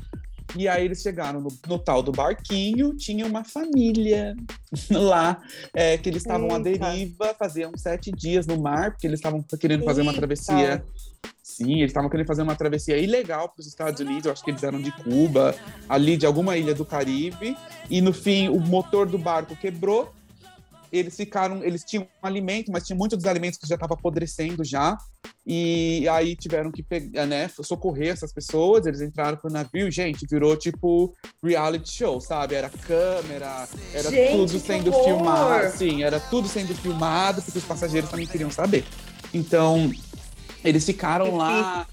E 0.56 0.68
aí 0.68 0.84
eles 0.84 1.00
chegaram 1.00 1.40
no, 1.40 1.48
no 1.66 1.78
tal 1.78 2.02
do 2.02 2.12
barquinho, 2.12 2.94
tinha 2.94 3.26
uma 3.26 3.44
família 3.44 4.34
lá, 4.90 5.42
é, 5.74 5.96
que 5.96 6.08
eles 6.08 6.22
estavam 6.22 6.54
à 6.54 6.58
deriva, 6.58 7.34
faziam 7.38 7.72
sete 7.76 8.12
dias 8.12 8.46
no 8.46 8.60
mar, 8.60 8.92
porque 8.92 9.06
eles 9.06 9.18
estavam 9.18 9.44
querendo 9.58 9.84
fazer 9.84 10.02
uma 10.02 10.12
travessia. 10.12 10.84
Sim, 11.42 11.78
eles 11.78 11.90
estavam 11.90 12.08
querendo 12.08 12.26
fazer 12.26 12.42
uma 12.42 12.54
travessia 12.54 12.96
ilegal 12.96 13.48
para 13.48 13.60
os 13.60 13.66
Estados 13.66 14.00
Unidos, 14.00 14.26
eu 14.26 14.32
acho 14.32 14.44
que 14.44 14.50
eles 14.50 14.62
eram 14.62 14.80
de 14.80 14.92
Cuba, 14.92 15.54
ali 15.88 16.16
de 16.16 16.24
alguma 16.24 16.56
ilha 16.56 16.74
do 16.74 16.84
Caribe, 16.84 17.56
e 17.90 18.00
no 18.00 18.12
fim 18.12 18.48
o 18.48 18.60
motor 18.60 19.06
do 19.06 19.18
barco 19.18 19.56
quebrou. 19.56 20.12
Eles 20.92 21.16
ficaram, 21.16 21.64
eles 21.64 21.82
tinham 21.82 22.04
um 22.04 22.26
alimento, 22.26 22.70
mas 22.70 22.86
tinha 22.86 22.96
muitos 22.96 23.16
dos 23.16 23.26
alimentos 23.26 23.58
que 23.58 23.66
já 23.66 23.76
estavam 23.76 23.96
apodrecendo 23.96 24.62
já. 24.62 24.98
E 25.46 26.06
aí 26.08 26.36
tiveram 26.36 26.70
que 26.70 26.82
pegar, 26.82 27.26
né, 27.26 27.48
socorrer 27.48 28.12
essas 28.12 28.32
pessoas, 28.32 28.84
eles 28.86 29.00
entraram 29.00 29.38
pro 29.38 29.50
navio, 29.50 29.90
gente, 29.90 30.26
virou 30.30 30.56
tipo 30.56 31.12
reality 31.42 31.90
show, 31.90 32.20
sabe? 32.20 32.54
Era 32.54 32.68
câmera, 32.68 33.66
era 33.94 34.10
Gente, 34.10 34.32
tudo 34.32 34.58
sendo 34.60 34.92
filmado, 34.92 35.76
sim, 35.76 36.02
era 36.02 36.20
tudo 36.20 36.46
sendo 36.46 36.74
filmado, 36.74 37.42
porque 37.42 37.58
os 37.58 37.64
passageiros 37.64 38.10
também 38.10 38.26
queriam 38.26 38.50
saber. 38.50 38.84
Então, 39.34 39.90
eles 40.62 40.84
ficaram 40.84 41.34
lá 41.36 41.86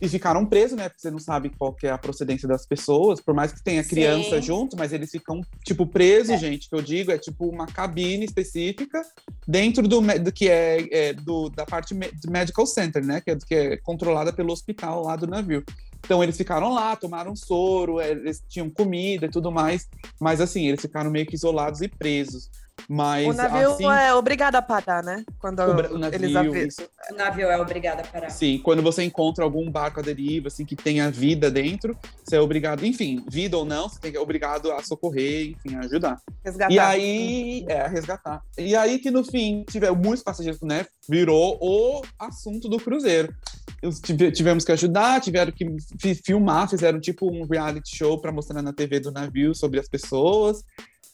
e 0.00 0.08
ficaram 0.08 0.44
presos, 0.44 0.76
né? 0.76 0.88
Porque 0.88 1.02
você 1.02 1.10
não 1.10 1.18
sabe 1.18 1.50
qual 1.50 1.72
que 1.72 1.86
é 1.86 1.90
a 1.90 1.98
procedência 1.98 2.46
das 2.46 2.66
pessoas, 2.66 3.20
por 3.20 3.34
mais 3.34 3.52
que 3.52 3.62
tenha 3.62 3.82
criança 3.82 4.36
Sim. 4.36 4.42
junto, 4.42 4.76
mas 4.76 4.92
eles 4.92 5.10
ficam, 5.10 5.40
tipo, 5.64 5.86
presos, 5.86 6.38
gente, 6.40 6.68
que 6.68 6.74
eu 6.74 6.82
digo, 6.82 7.10
é 7.10 7.18
tipo 7.18 7.48
uma 7.48 7.66
cabine 7.66 8.24
específica 8.24 9.00
dentro 9.46 9.86
do, 9.86 10.00
do 10.00 10.32
que 10.32 10.48
é, 10.48 10.86
é, 10.90 11.12
do, 11.12 11.48
da 11.48 11.64
parte 11.64 11.94
do 11.94 12.30
medical 12.30 12.66
center, 12.66 13.04
né? 13.04 13.20
Que 13.20 13.30
é, 13.30 13.36
que 13.36 13.54
é 13.54 13.76
controlada 13.78 14.32
pelo 14.32 14.52
hospital 14.52 15.02
lá 15.04 15.16
do 15.16 15.26
navio. 15.26 15.64
Então 16.06 16.22
eles 16.22 16.36
ficaram 16.36 16.72
lá, 16.72 16.94
tomaram 16.94 17.34
soro, 17.34 18.00
é, 18.00 18.10
eles 18.10 18.42
tinham 18.48 18.70
comida 18.70 19.26
e 19.26 19.30
tudo 19.30 19.50
mais, 19.50 19.88
mas 20.20 20.40
assim, 20.40 20.68
eles 20.68 20.80
ficaram 20.80 21.10
meio 21.10 21.26
que 21.26 21.34
isolados 21.34 21.80
e 21.80 21.88
presos. 21.88 22.48
Mas 22.88 23.26
O 23.26 23.32
navio 23.32 23.72
assim, 23.72 23.84
é 23.90 24.14
obrigado 24.14 24.54
a 24.56 24.62
parar, 24.62 25.02
né? 25.02 25.24
Quando 25.40 25.60
o, 25.60 25.74
o 25.74 26.04
eles 26.14 26.32
navio, 26.32 26.52
avisam. 26.52 26.68
isso, 26.68 26.88
O 27.10 27.14
navio 27.16 27.48
é 27.50 27.58
obrigado 27.60 28.00
a 28.00 28.04
parar. 28.04 28.30
Sim, 28.30 28.58
quando 28.62 28.82
você 28.82 29.02
encontra 29.02 29.42
algum 29.44 29.68
barco 29.70 30.00
à 30.00 30.02
deriva, 30.02 30.48
assim, 30.48 30.64
que 30.64 30.76
tenha 30.76 31.10
vida 31.10 31.50
dentro, 31.50 31.96
você 32.24 32.36
é 32.36 32.40
obrigado, 32.40 32.84
enfim, 32.86 33.24
vida 33.28 33.56
ou 33.56 33.64
não, 33.64 33.88
você 33.88 33.98
tem 34.00 34.10
que 34.12 34.16
é 34.16 34.20
obrigado 34.20 34.70
a 34.72 34.82
socorrer, 34.82 35.50
enfim, 35.50 35.74
a 35.76 35.80
ajudar. 35.80 36.20
Resgatar. 36.44 36.72
E 36.72 36.78
aí, 36.78 37.64
é, 37.68 37.80
a 37.80 37.88
resgatar. 37.88 38.42
E 38.56 38.76
aí 38.76 38.98
que 38.98 39.10
no 39.10 39.24
fim, 39.24 39.64
tiveram 39.68 39.96
muitos 39.96 40.22
passageiros, 40.22 40.60
né, 40.62 40.86
virou 41.08 41.58
o 41.60 42.02
assunto 42.18 42.68
do 42.68 42.78
cruzeiro. 42.78 43.34
Eles 43.82 44.00
tive- 44.00 44.30
Tivemos 44.32 44.64
que 44.64 44.72
ajudar, 44.72 45.20
tiveram 45.20 45.52
que 45.52 45.66
fi- 46.00 46.14
filmar, 46.14 46.68
fizeram 46.68 46.98
tipo 47.00 47.30
um 47.30 47.44
reality 47.46 47.96
show 47.96 48.18
para 48.20 48.32
mostrar 48.32 48.62
na 48.62 48.72
TV 48.72 49.00
do 49.00 49.10
navio 49.12 49.54
sobre 49.54 49.78
as 49.80 49.88
pessoas. 49.88 50.62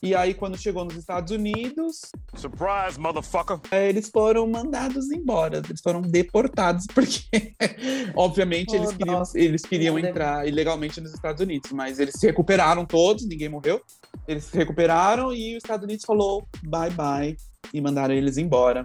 E 0.02 0.16
aí, 0.16 0.34
quando 0.34 0.58
chegou 0.58 0.84
nos 0.84 0.96
Estados 0.96 1.30
Unidos, 1.30 2.00
Surprise, 2.34 2.98
motherfucker. 2.98 3.60
eles 3.70 4.08
foram 4.10 4.46
mandados 4.48 5.12
embora, 5.12 5.62
eles 5.64 5.80
foram 5.80 6.02
deportados, 6.02 6.86
porque, 6.92 7.54
obviamente, 8.16 8.74
eles 8.74 8.90
Oh, 8.90 8.96
queriam, 8.96 9.18
nossa. 9.20 9.38
eles 9.38 9.62
queriam 9.62 9.96
entrar 9.98 10.46
ilegalmente 10.48 11.00
nos 11.00 11.14
Estados 11.14 11.40
Unidos, 11.40 11.70
mas 11.70 12.00
eles 12.00 12.14
se 12.18 12.26
recuperaram 12.26 12.84
todos, 12.84 13.24
ninguém 13.28 13.48
morreu, 13.48 13.80
eles 14.26 14.42
se 14.44 14.56
recuperaram 14.56 15.32
e 15.32 15.52
os 15.56 15.62
Estados 15.62 15.84
Unidos 15.84 16.04
falou 16.04 16.48
bye 16.64 16.90
bye 16.90 17.36
e 17.72 17.80
mandaram 17.80 18.12
eles 18.12 18.36
embora. 18.38 18.84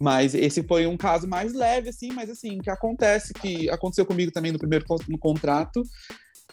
Mas 0.00 0.34
esse 0.34 0.62
foi 0.62 0.86
um 0.86 0.96
caso 0.96 1.26
mais 1.28 1.52
leve, 1.52 1.88
assim, 1.90 2.10
mas 2.12 2.30
assim, 2.30 2.58
que 2.58 2.70
acontece, 2.70 3.34
que 3.34 3.68
aconteceu 3.68 4.06
comigo 4.06 4.30
também 4.30 4.52
no 4.52 4.58
primeiro 4.58 4.84
no 5.08 5.18
contrato, 5.18 5.82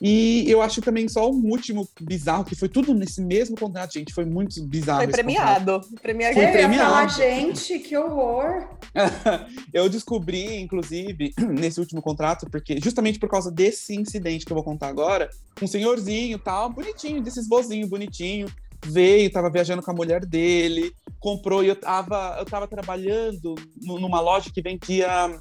E 0.02 0.44
eu 0.50 0.62
acho 0.62 0.82
também 0.82 1.08
só 1.08 1.30
um 1.30 1.50
último 1.50 1.88
bizarro, 2.02 2.44
que 2.44 2.56
foi 2.56 2.68
tudo 2.68 2.94
nesse 2.94 3.22
mesmo 3.22 3.56
contrato, 3.56 3.94
gente. 3.94 4.14
Foi 4.14 4.26
muito 4.26 4.62
bizarro. 4.66 5.04
Foi 5.04 5.12
premiado. 5.12 5.82
Premiado. 6.02 6.34
Foi 6.34 6.48
premiado. 6.48 6.90
falar, 6.90 7.08
gente, 7.08 7.80
que 7.80 7.96
horror. 7.96 8.68
eu 9.74 9.88
descobri, 9.88 10.60
inclusive, 10.60 11.34
nesse 11.40 11.80
último 11.80 12.02
contrato, 12.02 12.48
porque 12.50 12.78
justamente 12.82 13.20
por 13.20 13.30
causa 13.30 13.50
desse 13.50 13.96
incidente 13.96 14.46
que 14.46 14.52
eu 14.52 14.56
vou 14.56 14.64
contar 14.64 14.88
agora, 14.90 15.30
um 15.62 15.68
senhorzinho 15.68 16.38
tal, 16.40 16.70
bonitinho, 16.70 17.22
desses 17.24 17.48
vozinho 17.48 17.88
bonitinho, 17.88 18.48
veio, 18.86 19.32
tava 19.32 19.50
viajando 19.50 19.82
com 19.82 19.92
a 19.92 19.96
mulher 19.96 20.26
dele, 20.26 20.94
comprou 21.20 21.64
e 21.64 21.68
eu 21.68 21.76
tava, 21.76 22.36
eu 22.38 22.46
tava 22.46 22.68
trabalhando 22.68 23.56
nu- 23.82 24.00
numa 24.00 24.20
loja 24.20 24.52
que 24.54 24.62
vendia 24.62 25.40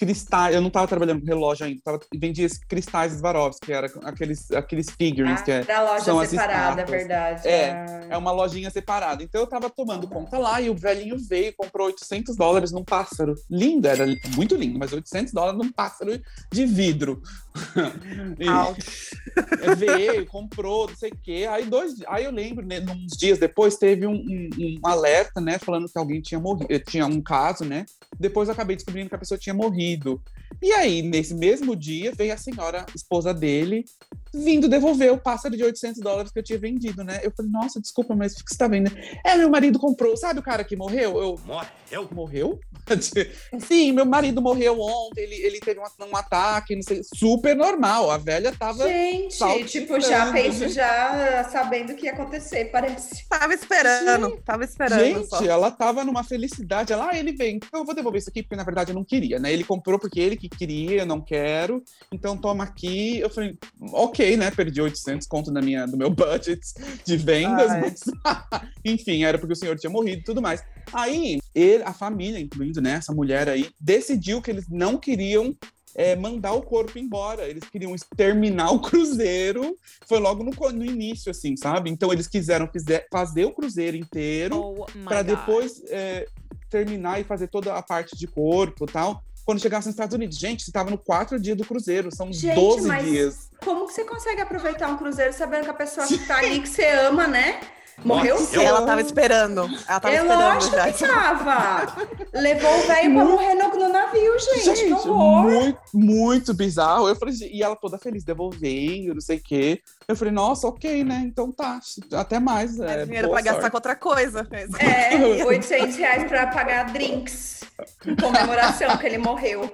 cristais, 0.00 0.54
eu 0.54 0.62
não 0.62 0.70
tava 0.70 0.88
trabalhando 0.88 1.20
com 1.20 1.26
relógio 1.26 1.66
ainda, 1.66 1.78
tava, 1.84 2.00
vendia 2.16 2.46
esses 2.46 2.58
cristais 2.58 3.12
Swarovski, 3.12 3.66
que 3.66 3.72
era 3.72 3.86
aqueles, 4.04 4.50
aqueles 4.50 4.90
figurines, 4.90 5.40
Ah, 5.40 5.44
que 5.44 5.50
é 5.50 5.62
da 5.64 5.82
loja 5.82 6.04
são 6.04 6.18
as 6.18 6.30
separada, 6.30 6.80
é 6.80 6.84
estátuas. 6.84 6.90
verdade. 6.90 7.46
É, 7.48 7.70
Ah. 7.70 8.06
é 8.10 8.16
uma 8.16 8.32
lojinha 8.32 8.70
separada. 8.70 9.22
Então 9.22 9.42
eu 9.42 9.46
tava 9.46 9.68
tomando 9.68 10.08
conta 10.08 10.38
lá 10.38 10.58
e 10.60 10.70
o 10.70 10.74
velhinho 10.74 11.16
veio 11.18 11.48
e 11.48 11.52
comprou 11.52 11.86
800 11.88 12.34
dólares 12.34 12.72
num 12.72 12.82
pássaro. 12.82 13.34
Lindo, 13.50 13.86
era 13.86 14.06
muito 14.34 14.56
lindo, 14.56 14.78
mas 14.78 14.92
800 14.92 15.32
dólares 15.34 15.58
num 15.58 15.70
pássaro 15.70 16.18
de 16.50 16.64
vidro. 16.66 17.20
E 18.40 19.74
veio, 19.76 20.24
comprou, 20.26 20.88
não 20.88 20.96
sei 20.96 21.10
o 21.10 21.16
quê. 21.22 21.46
Aí, 21.50 21.66
dois, 21.66 21.94
aí 22.08 22.24
eu 22.24 22.30
lembro, 22.30 22.64
né, 22.66 22.80
uns 22.80 23.16
dias 23.18 23.38
depois, 23.38 23.76
teve 23.76 24.06
um, 24.06 24.14
um- 24.14 24.50
um 24.58 24.80
alerta, 24.88 25.40
né, 25.40 25.58
falando 25.58 25.88
que 25.88 25.98
alguém 25.98 26.20
tinha 26.20 26.40
morrido, 26.40 26.78
tinha 26.80 27.06
um 27.06 27.20
caso, 27.20 27.64
né? 27.64 27.84
Depois 28.18 28.48
eu 28.48 28.52
acabei 28.54 28.76
descobrindo 28.76 29.08
que 29.08 29.14
a 29.14 29.18
pessoa 29.18 29.38
tinha 29.38 29.54
morrido 29.54 29.89
ouvido, 29.90 30.22
e 30.62 30.72
aí, 30.72 31.02
nesse 31.02 31.34
mesmo 31.34 31.74
dia, 31.74 32.12
veio 32.14 32.34
a 32.34 32.36
senhora, 32.36 32.84
esposa 32.94 33.32
dele, 33.32 33.84
vindo 34.32 34.68
devolver 34.68 35.12
o 35.12 35.18
pássaro 35.18 35.56
de 35.56 35.64
800 35.64 36.00
dólares 36.00 36.30
que 36.30 36.38
eu 36.38 36.42
tinha 36.42 36.58
vendido, 36.58 37.02
né? 37.02 37.20
Eu 37.22 37.32
falei, 37.32 37.50
nossa, 37.50 37.80
desculpa, 37.80 38.14
mas 38.14 38.34
o 38.34 38.44
que 38.44 38.50
você 38.52 38.58
tá 38.58 38.68
vendo? 38.68 38.90
É, 39.24 39.36
meu 39.36 39.50
marido 39.50 39.78
comprou. 39.78 40.16
Sabe 40.16 40.40
o 40.40 40.42
cara 40.42 40.62
que 40.62 40.76
morreu? 40.76 41.18
Eu, 41.20 41.40
Morreu? 41.44 42.08
morreu? 42.12 42.60
Sim, 43.60 43.92
meu 43.92 44.04
marido 44.04 44.40
morreu 44.40 44.80
ontem, 44.80 45.22
ele, 45.22 45.34
ele 45.34 45.60
teve 45.60 45.80
um, 45.80 46.04
um 46.06 46.16
ataque, 46.16 46.74
não 46.76 46.82
sei, 46.82 47.02
super 47.14 47.56
normal. 47.56 48.10
A 48.10 48.18
velha 48.18 48.52
tava. 48.56 48.86
Gente, 48.86 49.64
tipo, 49.64 50.00
já 50.00 50.32
penso, 50.32 50.60
né? 50.60 50.68
já 50.68 51.48
sabendo 51.50 51.92
o 51.92 51.96
que 51.96 52.06
ia 52.06 52.12
acontecer, 52.12 52.66
parece. 52.66 53.26
Tava 53.28 53.54
esperando. 53.54 54.36
Tava 54.44 54.64
esperando 54.64 55.26
só. 55.26 55.38
Gente, 55.38 55.48
ela 55.48 55.70
tava 55.70 56.04
numa 56.04 56.22
felicidade. 56.22 56.92
Ela, 56.92 57.10
ah, 57.10 57.18
ele 57.18 57.32
vem, 57.32 57.56
então 57.56 57.80
eu 57.80 57.84
vou 57.84 57.94
devolver 57.94 58.20
isso 58.20 58.30
aqui, 58.30 58.42
porque 58.42 58.56
na 58.56 58.64
verdade 58.64 58.90
eu 58.90 58.94
não 58.94 59.04
queria, 59.04 59.38
né? 59.38 59.52
Ele 59.52 59.64
comprou 59.64 59.98
porque 59.98 60.20
ele 60.20 60.36
que 60.40 60.48
queria, 60.48 61.02
eu 61.02 61.06
não 61.06 61.20
quero, 61.20 61.82
então 62.10 62.36
toma 62.36 62.64
aqui. 62.64 63.18
Eu 63.18 63.28
falei, 63.28 63.58
ok, 63.92 64.36
né? 64.36 64.50
Perdi 64.50 64.80
800 64.80 65.26
conto 65.26 65.52
da 65.52 65.60
minha, 65.60 65.86
do 65.86 65.96
meu 65.96 66.08
budget 66.10 66.60
de 67.04 67.16
vendas, 67.16 67.70
Ai. 67.70 67.80
mas 67.80 68.00
enfim, 68.84 69.24
era 69.24 69.38
porque 69.38 69.52
o 69.52 69.56
senhor 69.56 69.76
tinha 69.78 69.90
morrido 69.90 70.20
e 70.20 70.24
tudo 70.24 70.40
mais. 70.40 70.62
Aí, 70.92 71.38
ele, 71.54 71.82
a 71.82 71.92
família, 71.92 72.40
incluindo 72.40 72.80
né, 72.80 72.92
essa 72.92 73.12
mulher 73.12 73.48
aí, 73.48 73.68
decidiu 73.78 74.40
que 74.40 74.50
eles 74.50 74.66
não 74.68 74.96
queriam 74.96 75.54
é, 75.94 76.16
mandar 76.16 76.52
o 76.52 76.62
corpo 76.62 76.98
embora. 76.98 77.46
Eles 77.48 77.64
queriam 77.68 77.94
exterminar 77.94 78.72
o 78.72 78.80
cruzeiro. 78.82 79.76
Foi 80.06 80.18
logo 80.18 80.42
no, 80.42 80.52
no 80.72 80.84
início, 80.84 81.30
assim, 81.30 81.56
sabe? 81.56 81.90
Então 81.90 82.12
eles 82.12 82.26
quiseram 82.26 82.68
fizer- 82.68 83.06
fazer 83.10 83.44
o 83.44 83.52
cruzeiro 83.52 83.96
inteiro 83.96 84.56
Oh 84.56 84.86
para 85.04 85.22
depois 85.22 85.82
é, 85.88 86.26
terminar 86.68 87.20
e 87.20 87.24
fazer 87.24 87.48
toda 87.48 87.74
a 87.74 87.82
parte 87.82 88.16
de 88.16 88.26
corpo 88.26 88.84
e 88.84 88.92
tal. 88.92 89.22
Quando 89.44 89.60
chegasse 89.60 89.86
nos 89.88 89.94
Estados 89.94 90.14
Unidos, 90.14 90.38
gente, 90.38 90.62
você 90.62 90.70
tava 90.72 90.90
no 90.90 90.98
quatro 90.98 91.38
dias 91.40 91.56
do 91.56 91.64
cruzeiro, 91.64 92.14
são 92.14 92.32
Gente, 92.32 92.54
12 92.54 92.86
mas- 92.86 93.04
dias. 93.04 93.50
Como 93.64 93.86
que 93.86 93.92
você 93.94 94.04
consegue 94.04 94.40
aproveitar 94.40 94.88
um 94.88 94.96
cruzeiro 94.96 95.32
sabendo 95.32 95.64
que 95.64 95.70
a 95.70 95.74
pessoa 95.74 96.06
que 96.06 96.18
tá 96.26 96.36
ali, 96.38 96.60
que 96.60 96.68
você 96.68 96.86
ama, 96.90 97.26
né? 97.26 97.60
Morreu 98.04 98.38
cedo. 98.38 98.62
Ela 98.62 98.82
tava 98.86 99.00
esperando. 99.00 99.62
Ela 99.88 100.00
tava 100.00 100.14
É 100.14 100.18
esperando 100.18 100.40
lógico 100.54 100.76
já. 100.76 100.92
que 100.92 101.06
tava. 101.06 101.96
Levou 102.32 102.78
o 102.78 102.86
velho 102.86 103.14
pra 103.14 103.24
morrer 103.24 103.54
no, 103.54 103.68
no 103.76 103.88
navio, 103.88 104.38
gente. 104.38 104.64
Gente, 104.64 104.84
que 104.86 104.92
horror. 105.08 105.42
muito, 105.44 105.78
muito 105.92 106.54
bizarro. 106.54 107.08
Eu 107.08 107.16
falei, 107.16 107.34
e 107.52 107.62
ela 107.62 107.76
toda 107.76 107.98
feliz, 107.98 108.24
devolvendo, 108.24 109.14
não 109.14 109.20
sei 109.20 109.36
o 109.36 109.42
quê. 109.42 109.80
Eu 110.08 110.16
falei, 110.16 110.32
nossa, 110.32 110.66
ok, 110.66 111.04
né? 111.04 111.22
Então 111.26 111.52
tá, 111.52 111.78
até 112.14 112.38
mais. 112.40 112.78
É 112.80 113.02
É, 113.02 113.04
dinheiro 113.04 113.28
pra 113.30 113.40
gastar 113.42 113.60
sorte. 113.60 113.70
com 113.70 113.76
outra 113.76 113.96
coisa. 113.96 114.46
É, 114.78 115.44
800 115.44 115.96
reais 115.96 116.24
pra 116.24 116.46
pagar 116.46 116.84
drinks 116.92 117.60
em 118.06 118.16
comemoração 118.16 118.96
que 118.96 119.06
ele 119.06 119.18
morreu. 119.18 119.70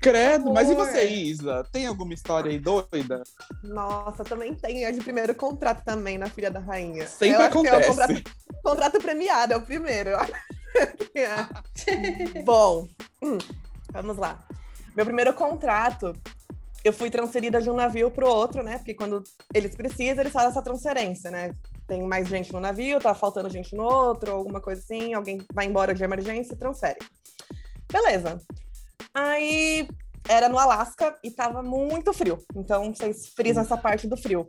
Credo, 0.00 0.52
mas 0.52 0.70
e 0.70 0.74
você, 0.74 1.06
Isa? 1.06 1.64
Tem 1.72 1.86
alguma 1.86 2.14
história 2.14 2.50
aí 2.50 2.58
doida? 2.58 3.22
Nossa, 3.62 4.24
também 4.24 4.54
tem. 4.54 4.84
É 4.84 4.92
de 4.92 5.00
primeiro 5.00 5.34
contrato 5.34 5.84
também 5.84 6.18
na 6.18 6.28
Filha 6.28 6.50
da 6.50 6.60
Rainha. 6.60 7.06
Sempre 7.06 7.36
que 7.36 7.42
é 7.42 7.44
o 7.44 7.48
acontece. 7.48 7.88
contrato, 7.88 8.22
contrato 8.62 8.98
premiado, 8.98 9.52
é 9.52 9.56
o 9.56 9.62
primeiro. 9.62 10.10
Bom, 12.44 12.88
hum, 13.22 13.38
vamos 13.92 14.16
lá. 14.16 14.44
Meu 14.94 15.04
primeiro 15.04 15.32
contrato, 15.32 16.14
eu 16.84 16.92
fui 16.92 17.10
transferida 17.10 17.60
de 17.60 17.70
um 17.70 17.74
navio 17.74 18.10
para 18.10 18.26
o 18.26 18.28
outro, 18.28 18.62
né? 18.62 18.78
Porque 18.78 18.94
quando 18.94 19.22
eles 19.54 19.74
precisam, 19.74 20.20
eles 20.20 20.32
fazem 20.32 20.50
essa 20.50 20.62
transferência, 20.62 21.30
né? 21.30 21.54
Tem 21.86 22.02
mais 22.02 22.28
gente 22.28 22.52
no 22.52 22.60
navio, 22.60 23.00
tá 23.00 23.14
faltando 23.14 23.48
gente 23.48 23.74
no 23.74 23.84
outro, 23.84 24.32
alguma 24.32 24.60
coisa 24.60 24.80
assim, 24.80 25.14
alguém 25.14 25.40
vai 25.52 25.66
embora 25.66 25.94
de 25.94 26.04
emergência, 26.04 26.56
transfere. 26.56 26.98
Beleza. 27.90 28.40
Aí 29.14 29.88
era 30.28 30.48
no 30.48 30.58
Alasca 30.58 31.16
e 31.22 31.30
tava 31.30 31.62
muito 31.62 32.12
frio. 32.12 32.38
Então 32.54 32.92
vocês 32.94 33.28
frisam 33.34 33.62
essa 33.62 33.76
parte 33.76 34.06
do 34.06 34.16
frio. 34.16 34.46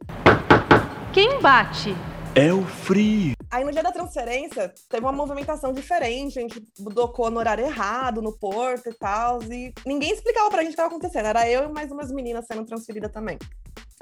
Quem 1.13 1.39
bate? 1.41 1.95
É 2.35 2.53
o 2.53 2.63
frio. 2.63 3.33
Aí 3.49 3.63
no 3.63 3.71
dia 3.71 3.81
da 3.81 3.91
transferência, 3.91 4.71
teve 4.87 5.03
uma 5.03 5.11
movimentação 5.11 5.73
diferente, 5.73 6.37
a 6.37 6.41
gente 6.43 6.63
docou 6.77 7.31
no 7.31 7.39
horário 7.39 7.65
errado, 7.65 8.21
no 8.21 8.37
porto 8.37 8.87
e 8.89 8.93
tal, 8.93 9.41
e 9.43 9.73
ninguém 9.85 10.11
explicava 10.11 10.49
pra 10.49 10.59
gente 10.59 10.67
o 10.67 10.69
que 10.69 10.73
estava 10.73 10.89
acontecendo. 10.89 11.25
Era 11.25 11.49
eu 11.49 11.63
e 11.67 11.71
mais 11.73 11.91
umas 11.91 12.11
meninas 12.11 12.45
sendo 12.45 12.63
transferidas 12.65 13.11
também. 13.11 13.37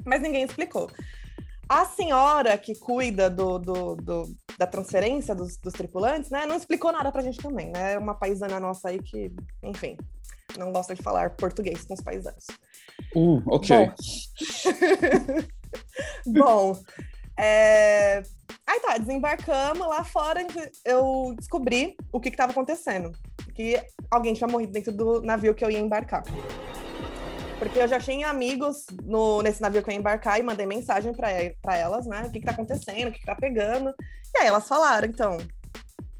Mas 0.05 0.21
ninguém 0.21 0.43
explicou. 0.43 0.89
A 1.69 1.85
senhora 1.85 2.57
que 2.57 2.75
cuida 2.75 3.29
do, 3.29 3.57
do- 3.59 3.95
do- 3.95 4.35
da 4.57 4.67
transferência 4.67 5.33
dos, 5.35 5.57
dos 5.57 5.73
tripulantes, 5.73 6.29
né, 6.29 6.45
não 6.45 6.55
explicou 6.55 6.91
nada 6.91 7.11
pra 7.11 7.21
gente 7.21 7.37
também, 7.39 7.71
né? 7.71 7.93
É 7.93 7.97
uma 7.97 8.15
paisana 8.15 8.59
nossa 8.59 8.89
aí 8.89 8.99
que, 9.01 9.31
enfim, 9.63 9.97
não 10.57 10.71
gosta 10.71 10.95
de 10.95 11.01
falar 11.01 11.31
português 11.31 11.83
com 11.85 11.93
os 11.93 12.01
paisanos. 12.01 12.45
Uh, 13.15 13.41
ok. 13.47 13.91
Bom, 16.27 16.79
é... 17.37 18.23
aí 18.65 18.79
tá, 18.79 18.97
desembarcamos 18.97 19.87
lá 19.87 20.03
fora, 20.03 20.45
eu 20.83 21.33
descobri 21.37 21.95
o 22.11 22.19
que 22.19 22.29
estava 22.29 22.51
acontecendo. 22.51 23.11
Que 23.53 23.81
alguém 24.11 24.33
tinha 24.33 24.47
morrido 24.47 24.71
dentro 24.71 24.91
do 24.91 25.21
navio 25.21 25.55
que 25.55 25.63
eu 25.63 25.71
ia 25.71 25.79
embarcar. 25.79 26.23
Porque 27.59 27.79
eu 27.79 27.87
já 27.87 27.99
tinha 27.99 28.29
amigos 28.29 28.85
no, 29.03 29.41
nesse 29.41 29.61
navio 29.61 29.81
que 29.81 29.89
eu 29.89 29.93
ia 29.93 29.99
embarcar 29.99 30.39
e 30.39 30.43
mandei 30.43 30.65
mensagem 30.65 31.11
para 31.13 31.75
elas, 31.75 32.05
né? 32.05 32.23
O 32.27 32.31
que, 32.31 32.39
que 32.39 32.45
tá 32.45 32.51
acontecendo, 32.51 33.07
o 33.07 33.11
que, 33.11 33.19
que 33.19 33.25
tá 33.25 33.35
pegando. 33.35 33.93
E 34.35 34.39
aí 34.39 34.47
elas 34.47 34.67
falaram, 34.67 35.07
então, 35.07 35.37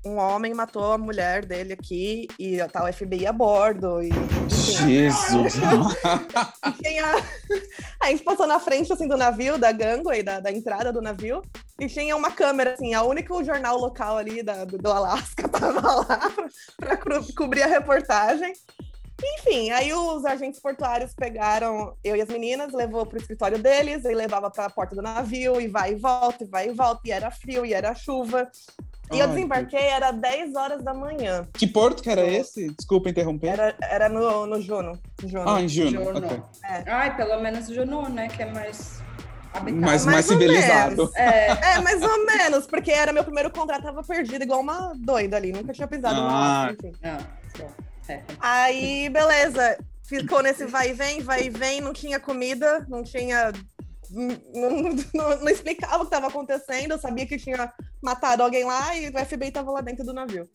um 0.06 0.18
homem 0.18 0.54
matou 0.54 0.94
a 0.94 0.98
mulher 0.98 1.46
dele 1.46 1.74
aqui 1.74 2.28
e 2.40 2.58
tá 2.70 2.84
o 2.84 2.92
FBI 2.92 3.26
a 3.26 3.34
bordo. 3.34 4.02
E, 4.02 4.10
enfim, 4.10 4.88
Jesus. 4.88 5.56
e 6.68 6.84
tinha... 6.84 7.06
A 8.02 8.08
gente 8.08 8.24
passou 8.24 8.48
na 8.48 8.60
frente, 8.60 8.92
assim, 8.92 9.08
do 9.08 9.18
navio, 9.18 9.58
da 9.58 9.72
gangway, 9.72 10.24
da, 10.24 10.40
da 10.40 10.52
entrada 10.52 10.94
do 10.94 11.02
navio, 11.02 11.42
e 11.80 11.88
tinha 11.88 12.16
uma 12.16 12.32
câmera, 12.32 12.74
assim, 12.74 12.94
a 12.94 13.04
única 13.04 13.34
jornal 13.44 13.78
local 13.78 14.18
ali 14.18 14.44
da, 14.44 14.66
do, 14.66 14.92
Alasca 14.92 15.48
tava 15.50 15.82
lá 15.82 16.32
pra 16.78 16.98
cru- 16.98 17.34
cobrir 17.36 17.64
a 17.64 17.68
reportagem. 17.68 18.54
Enfim, 19.40 19.72
aí 19.72 19.92
os 19.94 20.24
agentes 20.26 20.60
portuários 20.60 21.12
pegaram 21.14 21.98
eu 22.04 22.16
e 22.16 22.22
as 22.22 22.30
meninas, 22.30 22.72
levou 22.72 23.04
pro 23.04 23.18
escritório 23.18 23.58
deles, 23.58 24.06
e 24.06 24.14
levava 24.14 24.50
pra 24.52 24.70
porta 24.70 24.96
do 24.96 25.02
navio, 25.02 25.60
e 25.60 25.68
vai 25.68 25.94
e 25.94 25.96
volta, 25.96 26.44
e 26.44 26.48
vai 26.48 26.70
e 26.70 26.74
volta, 26.74 27.02
e 27.04 27.12
era 27.12 27.32
frio, 27.32 27.66
e 27.66 27.74
era 27.74 27.96
chuva. 27.96 28.48
E 29.12 29.20
eu 29.20 29.28
desembarquei, 29.28 29.80
era 29.80 30.12
10 30.12 30.56
horas 30.56 30.84
da 30.84 30.94
manhã. 30.94 31.48
Que 31.54 31.66
porto 31.66 32.04
que 32.04 32.10
era 32.10 32.26
esse? 32.26 32.70
Desculpa 32.76 33.10
interromper. 33.10 33.48
Era, 33.54 33.76
era 33.82 34.10
no, 34.10 34.46
no 34.46 34.62
Juno. 34.62 35.00
Juno. 35.26 35.50
Ah, 35.50 35.62
em 35.62 35.68
Juno. 35.70 35.92
Juno. 36.04 36.18
ok. 36.18 36.42
Ai, 36.86 37.16
pelo 37.16 37.42
menos 37.42 37.68
Juno, 37.68 38.10
né? 38.10 38.28
Que 38.28 38.44
é 38.44 38.52
mais 38.52 39.02
habitado. 39.54 39.82
Mais, 39.82 40.06
mais 40.06 40.06
Mais 40.06 40.30
ou 40.30 40.38
civilizado. 40.38 40.96
menos. 40.96 41.16
É, 41.16 41.48
É, 41.76 41.82
mais 41.82 42.02
ou 42.02 42.26
menos, 42.26 42.68
porque 42.68 42.92
era 42.92 43.14
meu 43.14 43.24
primeiro 43.24 43.50
contrato, 43.50 43.84
tava 43.84 44.04
perdido 44.04 44.44
igual 44.44 44.60
uma 44.60 44.94
doida 44.98 45.38
ali, 45.38 45.52
nunca 45.52 45.72
tinha 45.74 45.88
pisado 45.88 46.22
no 46.22 46.28
Ah. 46.28 46.76
Não, 47.02 47.18
bom, 47.58 47.72
é. 48.10 48.22
Aí, 48.40 49.10
beleza, 49.10 49.78
ficou 50.04 50.42
nesse 50.42 50.66
vai 50.66 50.90
e 50.90 50.94
vem, 50.94 51.22
vai 51.22 51.46
e 51.46 51.50
vem, 51.50 51.82
não 51.82 51.94
tinha 51.94 52.20
comida, 52.20 52.86
não 52.90 53.04
tinha. 53.04 53.52
Não, 54.10 54.30
não- 55.14 55.38
não 55.40 55.50
explicava 55.50 55.98
o 55.98 56.00
que 56.00 56.06
estava 56.06 56.28
acontecendo, 56.28 56.92
eu 56.92 57.00
sabia 57.00 57.26
que 57.26 57.38
tinha 57.38 57.72
matado 58.02 58.44
alguém 58.44 58.64
lá 58.64 58.96
e 58.96 59.10
o 59.10 59.26
FBI 59.26 59.48
estava 59.50 59.72
lá 59.72 59.82
dentro 59.82 60.06
do 60.06 60.14
navio. 60.14 60.50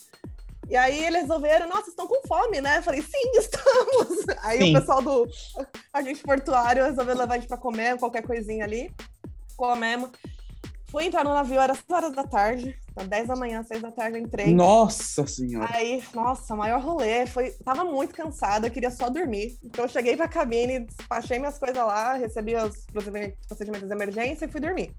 E 0.70 0.76
aí 0.76 1.04
eles 1.04 1.22
resolveram, 1.22 1.68
nossa, 1.68 1.90
estão 1.90 2.06
com 2.06 2.26
fome, 2.26 2.60
né? 2.60 2.78
Eu 2.78 2.82
falei, 2.82 3.02
sim, 3.02 3.30
estamos. 3.36 4.24
Aí 4.42 4.58
Sim. 4.58 4.74
o 4.76 4.80
pessoal 4.80 5.02
do 5.02 5.28
agente 5.92 6.22
portuário 6.22 6.84
resolveu 6.84 7.16
levar 7.16 7.34
a 7.34 7.38
gente 7.38 7.48
pra 7.48 7.56
comer, 7.58 7.98
qualquer 7.98 8.22
coisinha 8.22 8.64
ali. 8.64 8.90
Comemos. 9.56 10.10
Fui 10.92 11.06
entrar 11.06 11.24
no 11.24 11.32
navio, 11.32 11.58
era 11.58 11.74
6 11.74 11.84
horas 11.88 12.12
da 12.12 12.22
tarde. 12.24 12.78
Às 12.94 13.08
10 13.08 13.28
da 13.28 13.34
manhã, 13.34 13.62
6 13.62 13.80
da 13.80 13.90
tarde 13.90 14.18
eu 14.18 14.22
entrei. 14.22 14.52
Nossa 14.52 15.26
senhora. 15.26 15.66
Aí, 15.72 16.04
nossa, 16.12 16.54
maior 16.54 16.82
rolê. 16.82 17.26
Foi, 17.26 17.50
tava 17.64 17.82
muito 17.82 18.14
cansada, 18.14 18.68
queria 18.68 18.90
só 18.90 19.08
dormir. 19.08 19.58
Então 19.64 19.86
eu 19.86 19.88
cheguei 19.88 20.14
pra 20.18 20.28
cabine, 20.28 20.80
despachei 20.80 21.38
minhas 21.38 21.58
coisas 21.58 21.78
lá, 21.78 22.12
recebi 22.12 22.54
os 22.56 22.84
procedimentos 23.48 23.88
de 23.88 23.94
emergência 23.94 24.44
e 24.44 24.48
fui 24.48 24.60
dormir. 24.60 24.94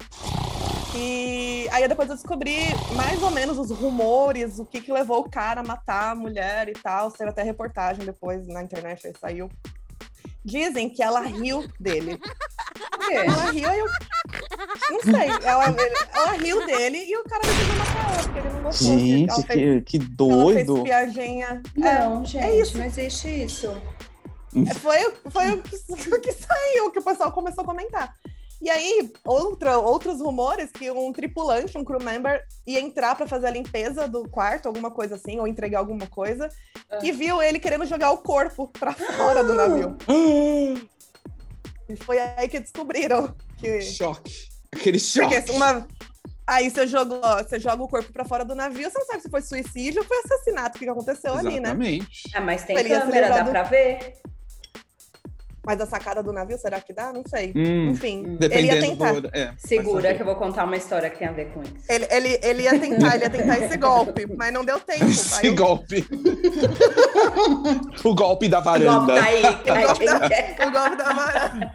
E 0.97 1.67
aí 1.71 1.87
depois 1.87 2.09
eu 2.09 2.15
descobri 2.15 2.57
mais 2.95 3.21
ou 3.21 3.29
menos 3.29 3.59
os 3.59 3.69
rumores, 3.69 4.57
o 4.57 4.65
que 4.65 4.81
que 4.81 4.91
levou 4.91 5.19
o 5.19 5.29
cara 5.29 5.61
a 5.61 5.63
matar 5.63 6.13
a 6.13 6.15
mulher 6.15 6.69
e 6.69 6.73
tal. 6.73 7.11
Teve 7.11 7.29
até 7.29 7.43
reportagem 7.43 8.03
depois 8.03 8.47
na 8.47 8.63
internet, 8.63 9.05
aí 9.05 9.13
saiu. 9.21 9.47
Dizem 10.43 10.89
que 10.89 11.03
ela 11.03 11.21
riu 11.21 11.67
dele. 11.79 12.19
Ela 13.11 13.51
riu 13.51 13.71
e 13.71 13.79
eu. 13.79 13.85
Não 14.89 15.01
sei. 15.01 15.29
Ela, 15.43 15.75
ela 16.13 16.31
riu 16.33 16.65
dele 16.65 17.03
e 17.05 17.17
o 17.17 17.23
cara 17.23 17.41
decidiu 17.43 17.75
matar 17.75 18.13
ela, 18.13 18.23
porque 18.23 18.39
ele 18.39 18.49
não 18.49 18.63
gostou. 18.63 18.87
Gente, 18.87 19.33
fez, 19.33 19.47
que, 19.47 19.81
que 19.81 19.97
ela 19.97 20.05
fez 20.53 20.65
doido. 20.65 20.83
piadinha. 20.83 21.61
Não, 21.75 22.21
É, 22.21 22.25
gente, 22.25 22.37
é 22.37 22.59
isso. 22.59 22.77
não 22.77 22.85
existe 22.85 23.27
isso. 23.27 23.81
É, 24.55 24.73
Foi, 24.75 24.97
foi 25.31 25.51
o, 25.51 25.61
que, 25.61 25.75
o 26.15 26.21
que 26.21 26.31
saiu, 26.31 26.91
que 26.91 26.99
o 26.99 27.03
pessoal 27.03 27.31
começou 27.31 27.63
a 27.63 27.67
comentar. 27.67 28.15
E 28.61 28.69
aí, 28.69 29.11
outra, 29.25 29.77
outros 29.77 30.21
rumores 30.21 30.71
que 30.71 30.89
um 30.89 31.11
tripulante, 31.11 31.77
um 31.77 31.83
crew 31.83 32.01
member, 32.01 32.41
ia 32.65 32.79
entrar 32.79 33.13
pra 33.13 33.27
fazer 33.27 33.47
a 33.47 33.51
limpeza 33.51 34.07
do 34.07 34.29
quarto, 34.29 34.67
alguma 34.67 34.89
coisa 34.89 35.15
assim, 35.15 35.37
ou 35.37 35.45
entregar 35.45 35.79
alguma 35.79 36.07
coisa, 36.07 36.47
e 37.01 37.11
viu 37.11 37.41
ele 37.41 37.59
querendo 37.59 37.85
jogar 37.85 38.11
o 38.11 38.19
corpo 38.19 38.67
pra 38.67 38.93
fora 38.93 39.43
do 39.43 39.53
navio. 39.53 39.97
E 41.89 41.97
foi 41.97 42.17
aí 42.17 42.47
que 42.47 42.61
descobriram 42.61 43.35
que. 43.57 43.81
Choque. 43.81 44.47
Aquele 44.73 44.99
choque. 44.99 45.35
Porque 45.35 45.51
uma. 45.51 45.87
Aí 46.45 46.69
você 46.69 46.85
jogou, 46.85 47.21
você 47.37 47.57
joga 47.57 47.81
o 47.81 47.87
corpo 47.87 48.11
pra 48.11 48.25
fora 48.25 48.43
do 48.43 48.53
navio, 48.53 48.89
você 48.89 48.99
não 48.99 49.05
sabe 49.05 49.21
se 49.21 49.29
foi 49.29 49.41
suicídio 49.41 50.01
ou 50.01 50.07
foi 50.07 50.17
assassinato, 50.25 50.75
o 50.75 50.79
que 50.79 50.89
aconteceu 50.89 51.33
ali, 51.33 51.59
né? 51.59 51.69
Exatamente. 51.69 52.29
Ah, 52.33 52.41
mas 52.41 52.63
tem 52.63 52.77
Ele 52.77 52.89
câmera, 52.89 53.29
dá 53.29 53.45
pra 53.45 53.63
ver? 53.63 54.15
Mas 55.65 55.79
a 55.79 55.85
sacada 55.85 56.21
do 56.21 56.33
navio, 56.33 56.57
será 56.57 56.81
que 56.81 56.91
dá? 56.91 57.13
Não 57.13 57.23
sei. 57.25 57.53
Hum, 57.55 57.89
Enfim, 57.91 58.37
ele 58.41 58.67
ia 58.67 58.79
tentar. 58.81 59.13
do. 59.21 59.29
É, 59.33 59.53
Segura 59.57 60.13
que 60.13 60.21
eu 60.21 60.25
vou 60.25 60.35
contar 60.35 60.65
uma 60.65 60.75
história 60.75 61.09
que 61.09 61.17
tem 61.19 61.27
a 61.27 61.31
ver 61.31 61.51
com 61.53 61.61
isso. 61.61 61.73
Ele, 61.87 62.05
ele, 62.11 62.39
ele 62.43 62.63
ia 62.63 62.77
tentar, 62.79 63.15
ele 63.15 63.23
ia 63.23 63.29
tentar 63.29 63.59
esse 63.59 63.77
golpe, 63.77 64.25
mas 64.35 64.51
não 64.53 64.65
deu 64.65 64.79
tempo. 64.81 65.05
Esse 65.09 65.47
o- 65.49 65.55
golpe. 65.55 66.05
o 68.03 68.13
golpe 68.15 68.49
da 68.49 68.59
Golpe 68.59 68.79
varanda. 68.83 69.13
daí, 69.15 69.45
aí 69.45 69.53
golpe 69.85 69.99
quem 69.99 70.07
da- 70.07 70.29
quer? 70.29 70.55
o 70.67 70.71
golpe 70.71 70.95
da 70.97 71.13
varanda. 71.13 71.71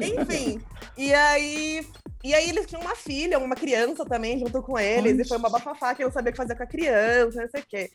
Enfim, 0.00 0.60
e 0.96 1.14
aí. 1.14 1.86
E 2.24 2.34
aí 2.34 2.48
eles 2.48 2.64
tinham 2.64 2.80
uma 2.80 2.96
filha, 2.96 3.38
uma 3.38 3.54
criança 3.54 4.02
também 4.02 4.38
junto 4.38 4.62
com 4.62 4.78
eles, 4.78 5.18
e 5.18 5.28
foi 5.28 5.36
uma 5.36 5.50
bafafá 5.50 5.94
que 5.94 6.02
eu 6.02 6.06
não 6.06 6.12
sabia 6.12 6.30
o 6.30 6.32
que 6.32 6.38
fazer 6.38 6.56
com 6.56 6.62
a 6.62 6.66
criança, 6.66 7.42
não 7.42 7.50
sei 7.50 7.60
o 7.60 7.66
quê. 7.68 7.90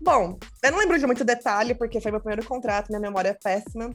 Bom, 0.00 0.38
eu 0.62 0.72
não 0.72 0.78
lembro 0.78 0.98
de 0.98 1.04
muito 1.04 1.22
detalhe, 1.22 1.74
porque 1.74 2.00
foi 2.00 2.10
meu 2.10 2.18
primeiro 2.18 2.46
contrato, 2.46 2.88
minha 2.88 2.98
memória 2.98 3.28
é 3.28 3.34
péssima. 3.34 3.90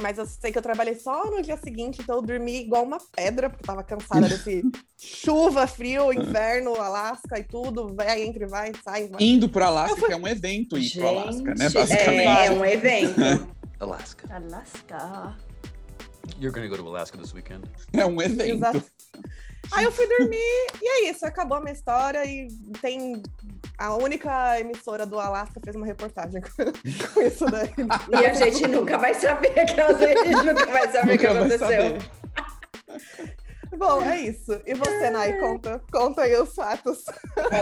Mas 0.00 0.16
eu 0.16 0.24
sei 0.26 0.52
que 0.52 0.58
eu 0.58 0.62
trabalhei 0.62 0.94
só 0.94 1.30
no 1.30 1.42
dia 1.42 1.56
seguinte, 1.56 2.00
então 2.00 2.16
eu 2.16 2.22
dormi 2.22 2.60
igual 2.60 2.84
uma 2.84 2.98
pedra, 3.14 3.50
porque 3.50 3.62
eu 3.62 3.66
tava 3.66 3.82
cansada 3.82 4.28
desse 4.28 4.62
chuva, 4.96 5.66
frio, 5.66 6.12
inverno, 6.12 6.80
Alasca 6.80 7.38
e 7.38 7.44
tudo. 7.44 7.94
Vai, 7.94 8.22
entre, 8.22 8.46
vai, 8.46 8.72
sai. 8.82 9.08
Vai. 9.08 9.22
Indo 9.22 9.48
pro 9.48 9.64
Alasca, 9.64 10.06
que 10.06 10.12
é 10.12 10.16
um 10.16 10.26
evento 10.26 10.78
ir 10.78 10.92
pro 10.92 11.08
Alasca, 11.08 11.54
né? 11.54 11.64
Gente, 11.64 11.74
Basicamente. 11.74 12.28
é, 12.28 12.46
é 12.46 12.50
um 12.52 12.64
evento. 12.64 13.20
Alaska. 13.80 14.34
Alaska. 14.34 15.36
You're 16.40 16.52
gonna 16.52 16.68
go 16.68 16.76
to 16.76 16.88
Alaska 16.88 17.18
this 17.18 17.34
weekend. 17.34 17.64
É 17.92 18.06
um 18.06 18.22
evento. 18.22 18.42
Exato. 18.42 18.84
Aí 19.72 19.84
eu 19.84 19.92
fui 19.92 20.06
dormir 20.06 20.36
e 20.82 20.88
é 20.88 21.10
isso, 21.10 21.24
acabou 21.26 21.56
a 21.56 21.60
minha 21.60 21.72
história 21.72 22.24
e 22.24 22.46
tem 22.80 23.22
a 23.78 23.94
única 23.96 24.60
emissora 24.60 25.04
do 25.06 25.18
Alasca 25.18 25.60
fez 25.64 25.74
uma 25.74 25.86
reportagem 25.86 26.40
com, 27.14 27.20
isso 27.22 27.46
daí. 27.46 27.70
E 28.20 28.26
a 28.26 28.32
gente 28.34 28.66
nunca 28.68 28.98
vai 28.98 29.14
saber 29.14 29.52
que 29.66 29.80
a 29.80 29.92
gente 29.92 30.44
nunca 30.44 30.66
vai 30.66 30.90
saber 30.92 31.14
o 31.14 31.18
que 31.18 31.26
aconteceu. 31.26 31.98
Bom, 33.78 34.02
é 34.02 34.20
isso. 34.20 34.60
E 34.66 34.74
você, 34.74 35.08
Nai, 35.08 35.32
conta, 35.40 35.80
conta 35.90 36.22
aí 36.22 36.36
os 36.36 36.54
fatos. 36.54 37.04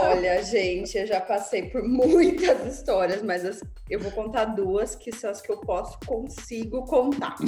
Olha, 0.03 0.43
gente, 0.43 0.99
eu 0.99 1.07
já 1.07 1.21
passei 1.21 1.71
por 1.71 1.85
muitas 1.85 2.67
histórias, 2.77 3.23
mas 3.23 3.45
as- 3.45 3.61
eu 3.89 4.01
vou 4.01 4.11
contar 4.11 4.47
duas 4.47 4.97
que 4.97 5.15
são 5.15 5.31
as 5.31 5.41
que 5.41 5.53
eu 5.53 5.59
posso, 5.61 5.97
consigo 6.05 6.85
contar. 6.85 7.37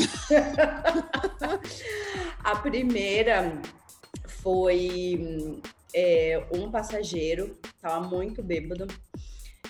A 2.44 2.56
primeira 2.56 3.52
foi 4.42 5.60
é, 5.94 6.44
um 6.52 6.70
passageiro, 6.70 7.56
tava 7.80 8.06
muito 8.08 8.42
bêbado. 8.42 8.86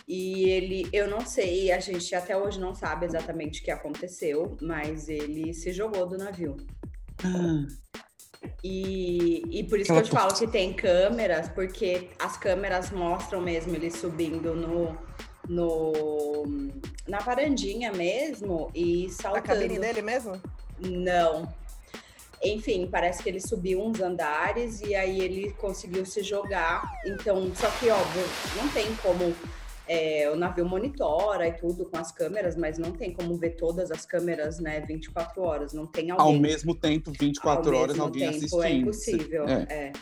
E 0.08 0.48
ele, 0.48 0.88
eu 0.92 1.08
não 1.08 1.20
sei, 1.20 1.70
a 1.70 1.78
gente 1.78 2.14
até 2.14 2.36
hoje 2.36 2.58
não 2.58 2.74
sabe 2.74 3.06
exatamente 3.06 3.60
o 3.60 3.64
que 3.64 3.70
aconteceu, 3.70 4.56
mas 4.60 5.08
ele 5.08 5.54
se 5.54 5.72
jogou 5.72 6.06
do 6.06 6.18
navio. 6.18 6.56
E, 8.64 9.42
e 9.60 9.64
por 9.64 9.78
isso 9.78 9.92
Aquela 9.92 10.02
que 10.02 10.08
eu 10.08 10.10
te 10.10 10.20
falo 10.20 10.34
que 10.34 10.46
tem 10.46 10.72
câmeras, 10.72 11.48
porque 11.48 12.10
as 12.18 12.36
câmeras 12.36 12.90
mostram 12.90 13.40
mesmo 13.40 13.74
ele 13.74 13.90
subindo 13.90 14.54
no, 14.54 14.98
no 15.48 16.42
na 17.06 17.18
varandinha 17.18 17.92
mesmo 17.92 18.70
e 18.74 19.06
A 19.06 19.10
saltando. 19.10 19.46
cabine 19.46 19.78
dele 19.78 20.02
mesmo? 20.02 20.40
Não. 20.80 21.52
Enfim, 22.44 22.88
parece 22.90 23.22
que 23.22 23.28
ele 23.28 23.40
subiu 23.40 23.80
uns 23.80 24.00
andares 24.00 24.80
e 24.80 24.94
aí 24.94 25.20
ele 25.20 25.52
conseguiu 25.52 26.04
se 26.04 26.22
jogar. 26.22 26.90
Então, 27.06 27.54
só 27.54 27.70
que 27.70 27.88
óbvio, 27.88 28.24
não 28.56 28.68
tem 28.70 28.94
como 28.96 29.34
é, 29.88 30.28
o 30.30 30.36
navio 30.36 30.66
monitora 30.66 31.46
e 31.46 31.52
tudo 31.52 31.84
com 31.86 31.96
as 31.96 32.10
câmeras, 32.10 32.56
mas 32.56 32.78
não 32.78 32.92
tem 32.92 33.12
como 33.12 33.36
ver 33.36 33.50
todas 33.50 33.90
as 33.90 34.04
câmeras, 34.04 34.58
né, 34.58 34.80
24 34.80 35.42
horas. 35.42 35.72
Não 35.72 35.86
tem 35.86 36.10
alguém 36.10 36.26
ao 36.26 36.40
mesmo 36.40 36.74
tempo, 36.74 37.12
24 37.12 37.70
ao 37.70 37.82
horas, 37.82 37.92
mesmo 37.92 38.04
alguém 38.04 38.22
tempo 38.22 38.36
assistindo. 38.36 38.64
É 38.64 38.72
impossível. 38.72 39.48
É. 39.48 39.66
É. 39.70 39.92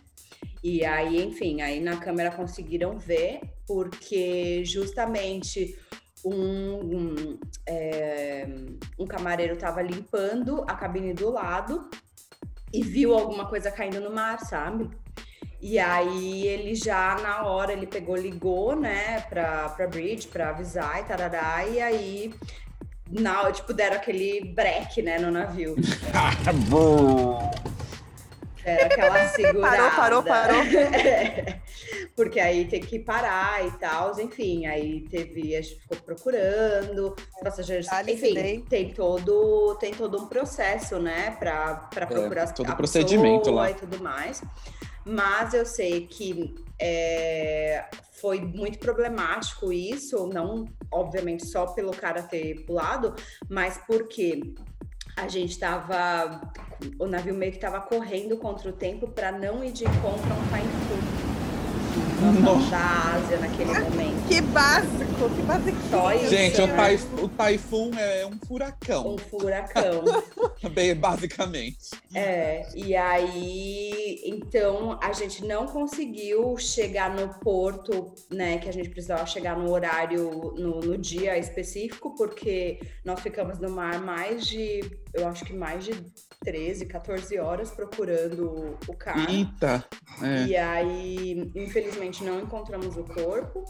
E 0.62 0.84
aí, 0.84 1.22
enfim, 1.22 1.60
aí 1.60 1.80
na 1.80 1.96
câmera 1.96 2.30
conseguiram 2.30 2.98
ver, 2.98 3.40
porque 3.66 4.64
justamente 4.64 5.76
um, 6.24 6.34
um, 6.34 7.38
é, 7.66 8.46
um 8.98 9.06
camareiro 9.06 9.54
estava 9.54 9.80
limpando 9.82 10.62
a 10.68 10.74
cabine 10.74 11.14
do 11.14 11.30
lado 11.30 11.88
e 12.72 12.82
viu 12.82 13.14
alguma 13.14 13.46
coisa 13.46 13.70
caindo 13.70 14.00
no 14.00 14.10
mar, 14.10 14.40
sabe? 14.40 14.90
E 15.60 15.78
aí 15.78 16.46
ele 16.46 16.74
já 16.74 17.16
na 17.20 17.44
hora 17.44 17.72
ele 17.72 17.86
pegou, 17.86 18.16
ligou, 18.16 18.74
né, 18.74 19.20
pra, 19.28 19.68
pra 19.68 19.86
Bridge 19.86 20.28
pra 20.28 20.50
avisar 20.50 21.00
e 21.00 21.04
tarará, 21.04 21.66
e 21.66 21.80
aí 21.80 22.34
na, 23.10 23.50
tipo, 23.52 23.74
deram 23.74 23.96
aquele 23.96 24.52
break, 24.54 25.02
né, 25.02 25.18
no 25.18 25.30
navio. 25.30 25.74
Era 28.70 28.86
aquela 28.86 29.28
segurada. 29.30 29.90
Parou, 29.90 30.22
parou, 30.22 30.22
parou. 30.22 30.62
É. 30.94 31.60
Porque 32.16 32.38
aí 32.38 32.66
tem 32.66 32.80
que 32.80 32.98
parar 32.98 33.66
e 33.66 33.70
tal, 33.78 34.18
enfim, 34.20 34.66
aí 34.66 35.02
teve, 35.08 35.56
a 35.56 35.62
gente 35.62 35.80
ficou 35.80 35.96
procurando, 35.98 37.14
os 37.16 37.40
passageiros, 37.42 37.86
enfim, 38.06 38.60
tem 38.68 38.92
todo, 38.92 39.74
tem 39.80 39.92
todo 39.92 40.18
um 40.22 40.26
processo, 40.26 40.98
né, 40.98 41.34
para 41.38 41.88
procurar 42.06 42.42
as- 42.44 42.50
É, 42.50 42.54
todo 42.54 42.70
a 42.70 42.74
procedimento 42.74 43.50
lá. 43.50 43.70
e 43.70 43.74
tudo 43.74 44.02
mais. 44.02 44.42
Mas 45.04 45.54
eu 45.54 45.64
sei 45.64 46.06
que 46.06 46.54
é, 46.78 47.86
foi 48.20 48.40
muito 48.40 48.78
problemático 48.78 49.72
isso, 49.72 50.26
não, 50.26 50.66
obviamente, 50.92 51.46
só 51.46 51.66
pelo 51.66 51.90
cara 51.92 52.22
ter 52.22 52.64
pulado, 52.66 53.14
mas 53.48 53.78
porque 53.86 54.52
a 55.16 55.28
gente 55.28 55.58
tava. 55.58 56.40
O 56.98 57.06
navio 57.06 57.34
meio 57.34 57.52
que 57.52 57.58
tava 57.58 57.80
correndo 57.80 58.38
contra 58.38 58.70
o 58.70 58.72
tempo 58.72 59.06
para 59.08 59.30
não 59.30 59.62
ir 59.62 59.72
de 59.72 59.84
encontro 59.84 60.32
a 60.32 60.34
um 60.34 60.48
typhoon. 60.48 60.89
Nossa. 62.20 62.70
da 62.70 63.14
Ásia 63.14 63.38
naquele 63.38 63.78
momento. 63.78 64.28
Que 64.28 64.40
básico, 64.42 65.30
que 65.34 65.42
básico. 65.42 65.78
Só 65.90 66.12
isso. 66.14 66.28
Gente, 66.28 66.60
o, 66.60 66.68
taif 66.68 67.06
o 67.20 67.28
Taifun 67.28 67.90
é 67.98 68.26
um 68.26 68.38
furacão, 68.46 69.14
Um 69.14 69.18
furacão. 69.18 70.04
bem- 70.72 70.94
basicamente. 70.94 71.78
É, 72.14 72.66
e 72.74 72.94
aí, 72.94 74.20
então, 74.24 74.98
a 75.02 75.12
gente 75.12 75.44
não 75.44 75.66
conseguiu 75.66 76.56
chegar 76.58 77.14
no 77.14 77.28
porto, 77.40 78.12
né, 78.30 78.58
que 78.58 78.68
a 78.68 78.72
gente 78.72 78.90
precisava 78.90 79.24
chegar 79.26 79.56
no 79.56 79.70
horário, 79.70 80.54
no, 80.56 80.80
no 80.80 80.98
dia 80.98 81.38
específico, 81.38 82.14
porque 82.16 82.80
nós 83.04 83.20
ficamos 83.20 83.58
no 83.58 83.70
mar 83.70 84.00
mais 84.00 84.46
de, 84.46 84.80
eu 85.14 85.26
acho 85.26 85.44
que 85.44 85.52
mais 85.52 85.84
de 85.84 85.92
13, 86.44 86.86
14 86.86 87.38
horas 87.38 87.70
procurando 87.70 88.78
o 88.86 88.94
carro. 88.94 89.30
Eita! 89.30 89.84
É. 90.22 90.46
E 90.46 90.56
aí, 90.56 91.52
infelizmente, 91.54 92.24
não 92.24 92.40
encontramos 92.40 92.96
o 92.96 93.04
corpo. 93.04 93.64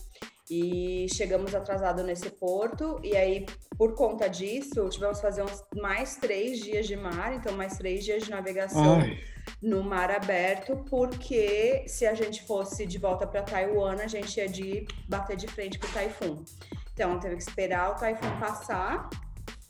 E 0.50 1.06
chegamos 1.14 1.54
atrasado 1.54 2.02
nesse 2.02 2.28
porto, 2.28 2.98
e 3.04 3.16
aí, 3.16 3.46
por 3.78 3.94
conta 3.94 4.28
disso, 4.28 4.88
tivemos 4.88 5.18
que 5.18 5.22
fazer 5.22 5.44
uns 5.44 5.62
mais 5.76 6.16
três 6.16 6.58
dias 6.58 6.88
de 6.88 6.96
mar, 6.96 7.32
então 7.36 7.56
mais 7.56 7.78
três 7.78 8.04
dias 8.04 8.24
de 8.24 8.30
navegação 8.30 8.96
Ai, 9.00 9.16
no 9.62 9.84
mar 9.84 10.10
aberto, 10.10 10.84
porque 10.90 11.84
se 11.86 12.04
a 12.04 12.14
gente 12.14 12.42
fosse 12.42 12.84
de 12.84 12.98
volta 12.98 13.28
para 13.28 13.42
Taiwan, 13.42 13.94
a 14.02 14.08
gente 14.08 14.38
ia 14.38 14.48
de 14.48 14.88
bater 15.08 15.36
de 15.36 15.46
frente 15.46 15.78
com 15.78 15.86
o 15.86 15.92
taifun. 15.92 16.42
Então 16.92 17.20
teve 17.20 17.36
que 17.36 17.42
esperar 17.42 17.92
o 17.92 17.94
taifun 17.94 18.40
passar. 18.40 19.08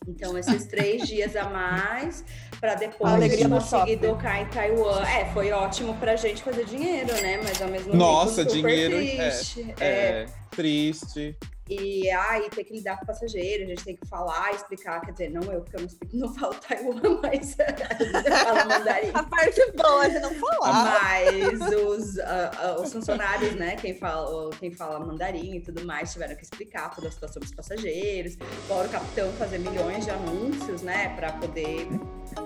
Então 0.06 0.36
esses 0.38 0.66
três 0.66 1.06
dias 1.06 1.36
a 1.36 1.48
mais 1.48 2.24
para 2.58 2.74
depois 2.74 3.12
conseguir 3.46 3.96
docar 3.96 4.40
em 4.40 4.46
Taiwan. 4.46 5.02
É, 5.02 5.26
foi 5.32 5.50
ótimo 5.52 5.94
pra 5.94 6.16
gente 6.16 6.42
fazer 6.42 6.64
dinheiro, 6.64 7.12
né? 7.20 7.40
Mas 7.42 7.60
ao 7.60 7.68
mesmo 7.68 7.94
Nossa, 7.94 8.44
tempo 8.44 8.56
super 8.56 8.70
dinheiro, 8.70 8.96
é, 8.96 9.30
triste. 9.30 9.74
É, 9.78 9.86
é 9.86 10.26
triste. 10.50 11.36
E 11.70 12.11
aí 12.11 12.50
ter 12.50 12.64
que 12.64 12.72
lidar 12.72 12.98
com 12.98 13.06
passageiro, 13.06 13.62
a 13.62 13.66
gente 13.68 13.85
tem 13.85 13.96
que 13.96 14.04
falar, 14.06 14.50
explicar, 14.52 15.00
quer 15.02 15.12
dizer, 15.12 15.30
não 15.30 15.40
eu, 15.52 15.61
porque 15.61 15.76
eu 15.76 15.80
não, 15.80 15.87
explico, 15.87 16.16
não 16.16 16.28
falo 16.35 16.54
Taiwan, 16.54 17.20
mas 17.22 17.54
falo 18.44 18.68
mandarim. 18.68 19.11
A 19.14 19.22
parte 19.22 19.72
boa 19.76 20.11
de 20.11 20.18
não 20.18 20.35
falar. 20.35 21.00
Mas 21.00 21.61
os, 21.74 22.18
ah, 22.18 22.50
ah, 22.56 22.80
os 22.80 22.92
funcionários, 22.92 23.54
né, 23.54 23.76
quem 23.76 23.94
fala, 23.94 24.50
quem 24.59 24.72
fala 24.72 24.98
mandarim 24.98 25.56
e 25.56 25.61
tudo 25.61 25.85
mais, 25.85 26.12
tiveram 26.12 26.35
que 26.35 26.42
explicar 26.42 26.92
toda 26.92 27.06
a 27.06 27.11
situação 27.12 27.40
dos 27.40 27.54
passageiros. 27.54 28.37
Fora 28.66 28.88
o 28.88 28.90
capitão 28.90 29.33
fazer 29.35 29.59
milhões 29.59 30.04
de 30.04 30.11
anúncios, 30.11 30.83
né, 30.83 31.14
para 31.14 31.33
poder 31.35 31.87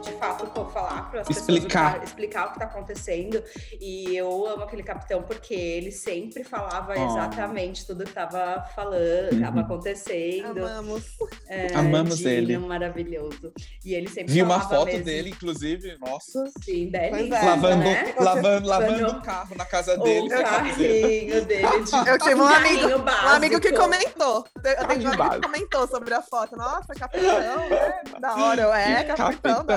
de 0.03 0.13
fato 0.13 0.45
falar 0.71 1.11
para 1.11 1.21
as 1.21 1.29
pessoas 1.29 1.49
o 1.49 1.53
Explicar. 1.53 1.99
tá- 1.99 2.05
explicar 2.05 2.45
o 2.45 2.49
que 2.49 2.53
está 2.55 2.65
acontecendo. 2.65 3.43
E 3.81 4.17
eu 4.17 4.47
amo 4.47 4.65
aquele 4.65 4.83
capitão 4.83 5.23
porque 5.23 5.55
ele 5.55 5.91
sempre 5.93 6.43
falava 6.45 6.95
Oh. 6.97 7.07
exatamente 7.07 7.87
tudo 7.87 8.05
que 8.05 8.11
estava 8.11 8.65
falando, 8.75 9.33
estava 9.33 9.59
Uhum. 9.59 9.65
acontecendo. 9.65 10.65
Amamos. 10.67 11.05
É, 11.49 11.75
Amamos 11.75 12.21
ele. 12.25 12.57
maravilhoso. 12.59 13.53
E 13.85 13.95
ele 13.95 14.09
sempre 14.09 14.33
Vi 14.33 14.43
uma 14.43 14.61
foto 14.61 14.87
mesmo. 14.87 15.05
dele, 15.05 15.31
inclusive, 15.31 15.97
nossa. 16.01 16.45
Sim, 16.63 16.91
é. 16.95 17.11
lavando, 17.45 17.85
né? 17.85 18.15
lavando, 18.19 18.69
lavando 18.69 19.07
o 19.09 19.23
carro 19.23 19.55
na 19.57 19.65
casa 19.65 19.95
O 19.95 20.03
dele. 20.03 20.29
camiseta. 20.29 20.51
carrinho 20.51 21.45
dele. 21.45 21.67
De... 21.85 22.11
Eu 22.11 22.19
tive 22.19 22.35
um 22.41 22.47
amigo, 22.47 22.89
carrinho 22.89 22.99
um 22.99 23.09
amigo 23.29 23.61
que 23.61 23.73
básico. 23.73 23.83
comentou. 23.83 24.47
Eu 24.57 24.63
tenho 24.63 24.79
um 24.81 24.85
amigo 24.93 25.11
que 25.11 25.17
básico. 25.17 25.43
comentou 25.43 25.89
sobre 25.89 26.15
a 26.15 26.23
foto. 26.23 26.57
Nossa, 26.57 26.95
capitão, 26.95 27.39
né? 27.39 28.01
Da 28.21 28.35
hora. 28.37 28.63
É, 28.81 29.05
capitão, 29.05 29.65
da 29.65 29.74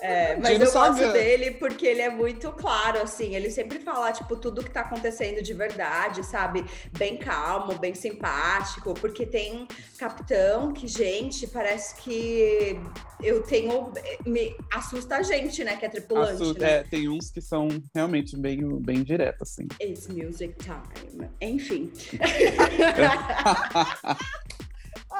É, 0.00 0.36
mas 0.36 0.52
Gino 0.52 0.64
eu 0.64 0.72
gosto 0.72 1.12
dele 1.12 1.52
porque 1.52 1.86
ele 1.86 2.02
é 2.02 2.10
muito 2.10 2.50
claro, 2.52 3.00
assim. 3.02 3.34
Ele 3.34 3.50
sempre 3.50 3.78
fala, 3.80 4.12
tipo, 4.12 4.36
tudo 4.36 4.62
que 4.62 4.70
tá 4.70 4.82
acontecendo 4.82 5.42
de 5.42 5.54
verdade, 5.54 6.24
sabe? 6.24 6.64
Bem 6.96 7.16
calmo, 7.16 7.78
bem 7.78 7.94
simpático. 7.94 8.94
Porque 8.94 9.26
tem 9.26 9.66
capitão 9.98 10.72
que, 10.72 10.86
gente, 10.86 11.46
parece 11.46 11.96
que 11.96 12.78
eu 13.22 13.42
tenho... 13.42 13.92
Me 14.24 14.54
assusta 14.72 15.16
a 15.16 15.22
gente, 15.22 15.64
né? 15.64 15.76
Que 15.76 15.86
é 15.86 15.88
tripulante, 15.88 16.42
Assu- 16.42 16.58
né? 16.58 16.78
é, 16.78 16.82
tem 16.84 17.08
uns 17.08 17.30
que 17.30 17.40
são 17.40 17.68
realmente 17.94 18.36
bem, 18.36 18.60
bem 18.80 19.02
diretos, 19.02 19.50
assim. 19.50 19.66
It's 19.80 20.06
music 20.08 20.54
time. 20.58 21.28
Enfim. 21.40 21.92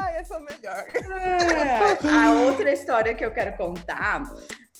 Ai, 0.00 0.16
essa 0.16 0.34
é 0.34 0.36
a 0.36 0.40
melhor. 0.40 0.86
É, 1.20 2.08
a 2.08 2.32
outra 2.32 2.72
história 2.72 3.14
que 3.14 3.24
eu 3.24 3.32
quero 3.32 3.56
contar 3.56 4.22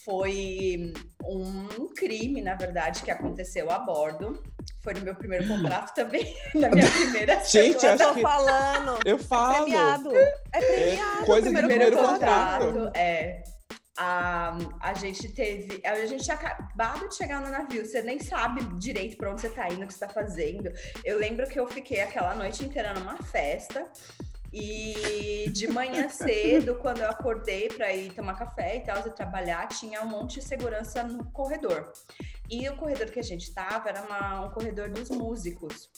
foi 0.04 0.92
um 1.24 1.88
crime, 1.94 2.40
na 2.40 2.54
verdade, 2.54 3.02
que 3.02 3.11
aconteceu 3.11 3.70
a 3.70 3.78
bordo. 3.78 4.42
Foi 4.83 4.94
no 4.94 5.00
meu 5.00 5.14
primeiro 5.14 5.46
contrato 5.46 5.94
também, 5.94 6.35
na 6.54 6.70
minha 6.70 6.90
primeira 6.90 7.40
Gente, 7.44 7.85
acho 7.87 8.02
Tô 8.02 8.14
que 8.14 8.22
falando. 8.22 8.98
eu 9.04 9.18
falo. 9.18 9.64
Premiado. 9.64 10.16
É 10.16 10.61
premiado. 10.61 11.22
É 11.22 11.26
coisa 11.26 11.48
de 11.50 11.57
primeiro, 11.57 11.85
primeiro 11.85 11.96
contrato. 11.96 12.64
contrato, 12.66 12.96
é. 12.96 13.42
A, 14.00 14.57
a 14.81 14.94
gente 14.94 15.28
teve. 15.35 15.83
A 15.85 16.07
gente 16.07 16.22
tinha 16.22 16.37
acabado 16.37 17.09
de 17.09 17.16
chegar 17.16 17.40
no 17.40 17.50
navio, 17.50 17.85
você 17.85 18.00
nem 18.00 18.20
sabe 18.20 18.62
direito 18.78 19.16
pra 19.16 19.33
onde 19.33 19.40
você 19.40 19.50
tá 19.50 19.68
indo, 19.68 19.83
o 19.83 19.87
que 19.88 19.92
você 19.92 19.98
tá 19.98 20.09
fazendo. 20.09 20.70
Eu 21.04 21.18
lembro 21.18 21.46
que 21.48 21.59
eu 21.59 21.66
fiquei 21.66 22.00
aquela 22.00 22.35
noite 22.35 22.64
inteira 22.64 22.94
numa 22.94 23.16
festa. 23.16 23.85
E 24.52 25.50
de 25.52 25.68
manhã 25.68 26.08
cedo, 26.08 26.76
quando 26.76 27.00
eu 27.00 27.11
acordei 27.11 27.68
para 27.68 27.92
ir 27.92 28.12
tomar 28.12 28.34
café 28.34 28.76
e 28.76 28.80
tal, 28.80 28.98
e 29.06 29.11
trabalhar, 29.11 29.66
tinha 29.68 30.02
um 30.02 30.06
monte 30.06 30.40
de 30.40 30.46
segurança 30.46 31.02
no 31.02 31.24
corredor. 31.32 31.92
E 32.50 32.68
o 32.68 32.76
corredor 32.76 33.11
que 33.11 33.20
a 33.20 33.22
gente 33.22 33.52
tava 33.52 33.90
era 33.90 34.02
uma- 34.02 34.46
um 34.46 34.50
corredor 34.50 34.88
dos 34.88 35.11
músicos. 35.11 35.90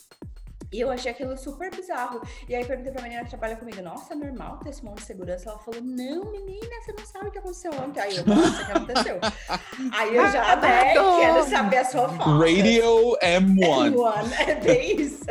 E 0.72 0.80
eu 0.80 0.88
achei 0.90 1.10
aquilo 1.10 1.36
super 1.36 1.68
bizarro. 1.74 2.20
E 2.48 2.54
aí 2.54 2.64
perguntei 2.64 2.92
pra 2.92 3.02
menina 3.02 3.24
que 3.24 3.30
trabalha 3.30 3.56
comigo, 3.56 3.82
nossa, 3.82 4.12
é 4.14 4.16
normal 4.16 4.58
ter 4.58 4.70
esse 4.70 4.84
monte 4.84 4.98
de 4.98 5.04
segurança? 5.04 5.50
Ela 5.50 5.58
falou, 5.58 5.80
não, 5.82 6.30
menina, 6.30 6.68
você 6.84 6.92
não 6.92 7.04
sabe 7.06 7.26
o 7.28 7.30
que 7.32 7.38
aconteceu 7.38 7.72
ontem. 7.72 8.00
Aí 8.00 8.16
eu, 8.16 8.24
nossa, 8.26 8.62
o 8.62 8.66
que 8.66 8.72
aconteceu? 8.72 9.18
aí 9.92 10.14
eu 10.14 10.30
já, 10.30 10.56
né, 10.56 10.92
quero 10.92 11.44
saber 11.48 11.76
a 11.78 11.84
sua 11.84 12.08
foto. 12.08 12.38
Radio 12.38 13.16
M1. 13.20 13.96
One, 13.98 14.34
é 14.48 14.54
bem 14.56 15.00
isso. 15.00 15.24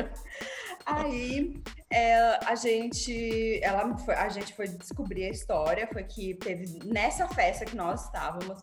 Aí 0.86 1.62
é, 1.91 2.39
a 2.45 2.56
gente, 2.56 3.60
ela 3.63 3.97
foi, 3.97 4.13
a 4.13 4.30
gente 4.30 4.54
foi 4.54 4.67
descobrir 4.67 5.25
a 5.25 5.30
história, 5.30 5.88
foi 5.91 6.04
que 6.04 6.36
teve 6.36 6.80
nessa 6.86 7.28
festa 7.28 7.65
que 7.65 7.75
nós 7.75 8.06
estávamos 8.06 8.62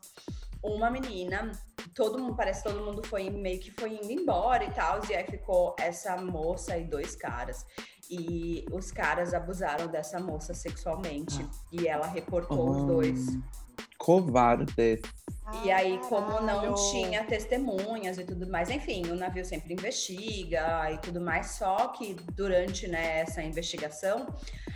uma 0.63 0.91
menina, 0.91 1.51
todo 1.95 2.19
mundo 2.19 2.35
parece 2.35 2.63
que 2.63 2.69
todo 2.69 2.85
mundo 2.85 3.03
foi 3.07 3.31
meio 3.31 3.61
que 3.61 3.71
foi 3.71 3.95
indo 3.95 4.11
embora 4.11 4.65
e 4.65 4.71
tal, 4.71 5.01
e 5.09 5.15
aí 5.15 5.25
ficou 5.25 5.75
essa 5.79 6.17
moça 6.17 6.77
e 6.77 6.85
dois 6.85 7.15
caras. 7.15 7.65
E 8.09 8.65
os 8.71 8.93
caras 8.93 9.35
abusaram 9.35 9.89
dessa 9.89 10.21
moça 10.21 10.55
sexualmente 10.55 11.45
e 11.73 11.89
ela 11.89 12.07
reportou 12.07 12.71
os 12.71 12.85
dois. 12.85 13.27
Covarde. 13.99 15.01
E 15.65 15.71
aí, 15.71 15.99
como 16.09 16.41
não 16.41 16.57
Caralho. 16.61 16.75
tinha 16.91 17.25
testemunhas 17.25 18.19
e 18.19 18.25
tudo 18.25 18.49
mais, 18.51 18.69
enfim, 18.69 19.07
o 19.11 19.15
navio 19.15 19.45
sempre 19.45 19.75
investiga 19.75 20.91
e 20.91 20.99
tudo 20.99 21.21
mais, 21.21 21.53
só 21.53 21.89
que 21.89 22.15
durante 22.35 22.89
né, 22.89 23.21
essa 23.21 23.41
investigação, 23.43 24.27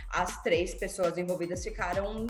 as 0.09 0.41
três 0.41 0.73
pessoas 0.73 1.17
envolvidas 1.17 1.61
ficaram 1.63 2.25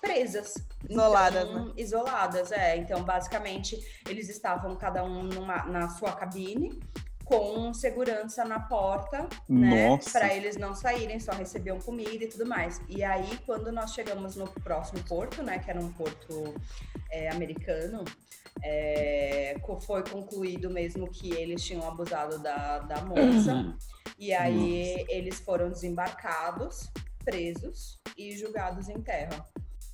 presas. 0.00 0.54
Isoladas, 0.88 1.48
Então, 1.48 1.64
né? 1.66 1.72
Isoladas, 1.76 2.52
é. 2.52 2.76
Então, 2.76 3.02
basicamente, 3.02 3.76
eles 4.08 4.28
estavam 4.28 4.76
cada 4.76 5.02
um 5.04 5.24
numa, 5.24 5.64
na 5.66 5.88
sua 5.88 6.12
cabine, 6.12 6.78
com 7.24 7.72
segurança 7.72 8.44
na 8.44 8.60
porta, 8.60 9.26
né? 9.48 9.88
Nossa. 9.88 10.10
Para 10.18 10.34
eles 10.34 10.56
não 10.56 10.74
saírem, 10.74 11.18
só 11.18 11.32
recebiam 11.32 11.78
comida 11.78 12.24
e 12.24 12.28
tudo 12.28 12.46
mais. 12.46 12.80
E 12.88 13.02
aí, 13.02 13.38
quando 13.46 13.72
nós 13.72 13.92
chegamos 13.92 14.36
no 14.36 14.46
próximo 14.46 15.02
porto, 15.04 15.42
né? 15.42 15.58
Que 15.58 15.70
era 15.70 15.80
um 15.80 15.90
porto 15.92 16.54
é, 17.10 17.30
americano, 17.30 18.04
é, 18.62 19.56
foi 19.86 20.02
concluído 20.04 20.70
mesmo 20.70 21.10
que 21.10 21.32
eles 21.32 21.64
tinham 21.64 21.86
abusado 21.86 22.38
da, 22.38 22.80
da 22.80 23.02
moça. 23.02 23.74
E 24.18 24.32
aí 24.32 25.04
eles 25.08 25.40
foram 25.40 25.70
desembarcados, 25.70 26.90
presos 27.24 27.98
e 28.16 28.36
julgados 28.36 28.88
em 28.88 29.00
terra. 29.00 29.44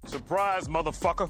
Surprise, 0.05 0.69
motherfucker. 0.69 1.29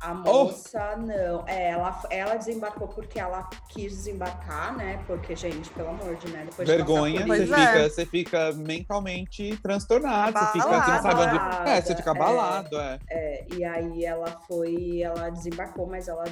A 0.00 0.12
Oh! 0.12 0.44
moça, 0.44 0.96
não. 0.96 1.46
É, 1.46 1.70
ela, 1.70 2.02
ela 2.10 2.34
desembarcou 2.36 2.88
porque 2.88 3.18
ela 3.18 3.48
quis 3.68 3.92
desembarcar, 3.92 4.76
né? 4.76 5.02
Porque, 5.06 5.34
gente, 5.34 5.70
pelo 5.70 5.90
amor 5.90 6.16
de, 6.16 6.28
né? 6.30 6.44
Depois 6.44 6.68
de 6.68 6.76
Vergonha, 6.76 7.26
passar 7.26 7.36
você 7.36 7.46
fica, 7.46 7.78
é. 7.78 7.88
você 7.88 8.06
fica 8.06 8.52
mentalmente 8.52 9.56
transtornado, 9.62 10.38
você 10.38 10.46
fica, 10.46 10.64
você 10.64 10.68
não 10.68 10.74
Abalado, 10.74 11.02
sabe 11.02 11.22
onde. 11.22 11.70
É, 11.70 11.80
você 11.80 11.96
fica 11.96 12.10
abalado, 12.10 12.76
é. 12.80 12.98
É, 13.10 13.46
e 13.54 13.64
aí 13.64 14.04
ela 14.04 14.26
foi, 14.46 15.02
ela 15.02 15.30
desembarcou, 15.30 15.86
mas 15.86 16.08
ela, 16.08 16.24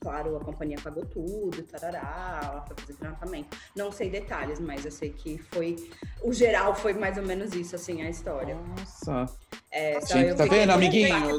claro, 0.00 0.36
a 0.36 0.40
companhia 0.44 0.78
pagou 0.82 1.04
tudo, 1.04 1.62
tarará, 1.64 2.40
ela 2.42 2.64
foi 2.66 2.76
fazer 2.78 2.94
tratamento. 2.94 3.56
Não 3.76 3.92
sei 3.92 4.10
detalhes, 4.10 4.58
mas 4.58 4.84
eu 4.84 4.90
sei 4.90 5.10
que 5.10 5.38
foi, 5.52 5.76
o 6.22 6.32
geral 6.32 6.74
foi 6.74 6.94
mais 6.94 7.16
ou 7.16 7.24
menos 7.24 7.54
isso, 7.54 7.76
assim, 7.76 8.02
a 8.02 8.10
história. 8.10 8.56
Nossa. 8.76 9.26
É, 9.72 10.00
Gente, 10.04 10.34
tá 10.34 10.44
fiquei 10.44 10.60
vendo, 10.60 10.70
amiguinhos? 10.70 11.38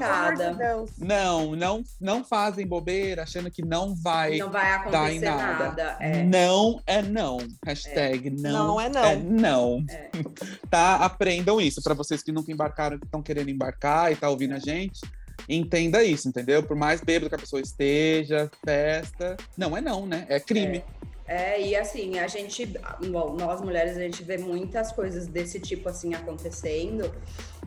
Não, 0.98 1.54
não, 1.54 1.84
não 2.00 2.24
fazem 2.24 2.66
bobeira 2.66 3.24
achando 3.24 3.52
que 3.52 3.64
não 3.64 3.94
vai 3.94 4.38
Não 4.38 4.50
vai 4.50 4.90
dar 4.90 5.12
em 5.12 5.18
acontecer 5.18 5.26
nada. 5.26 5.66
nada. 5.66 5.98
é. 6.00 6.24
Não 6.24 6.82
é 6.88 7.02
não. 7.02 7.40
Hashtag 7.66 8.30
não, 8.30 8.68
Não 8.68 8.82
é 8.82 8.90
não. 8.90 9.04
É 9.04 9.16
não. 9.18 9.86
É. 9.90 10.10
Tá? 10.70 10.96
Aprendam 10.98 11.60
isso. 11.60 11.82
Pra 11.82 11.94
vocês 11.94 12.24
que 12.24 12.32
nunca 12.32 12.52
embarcaram, 12.52 12.98
que 12.98 13.06
estão 13.06 13.22
querendo 13.22 13.50
embarcar 13.50 14.12
e 14.12 14.16
tá 14.16 14.30
ouvindo 14.30 14.54
a 14.54 14.60
gente, 14.60 15.02
entenda 15.50 16.02
isso, 16.02 16.30
entendeu? 16.30 16.64
Por 16.64 16.78
mais 16.78 17.02
bêbado 17.02 17.28
que 17.30 17.36
a 17.36 17.40
pessoa 17.40 17.62
esteja, 17.62 18.50
festa. 18.66 19.36
Não 19.58 19.76
é 19.76 19.82
não, 19.82 20.06
né? 20.06 20.26
É 20.30 20.40
crime. 20.40 20.82
É, 21.28 21.62
e 21.62 21.76
assim, 21.78 22.20
a 22.20 22.28
gente, 22.28 22.66
bom, 23.10 23.36
nós 23.40 23.62
mulheres, 23.62 23.96
a 23.96 24.02
gente 24.02 24.22
vê 24.22 24.38
muitas 24.38 24.92
coisas 24.92 25.28
desse 25.28 25.60
tipo 25.62 25.88
assim 25.88 26.14
acontecendo. 26.14 27.14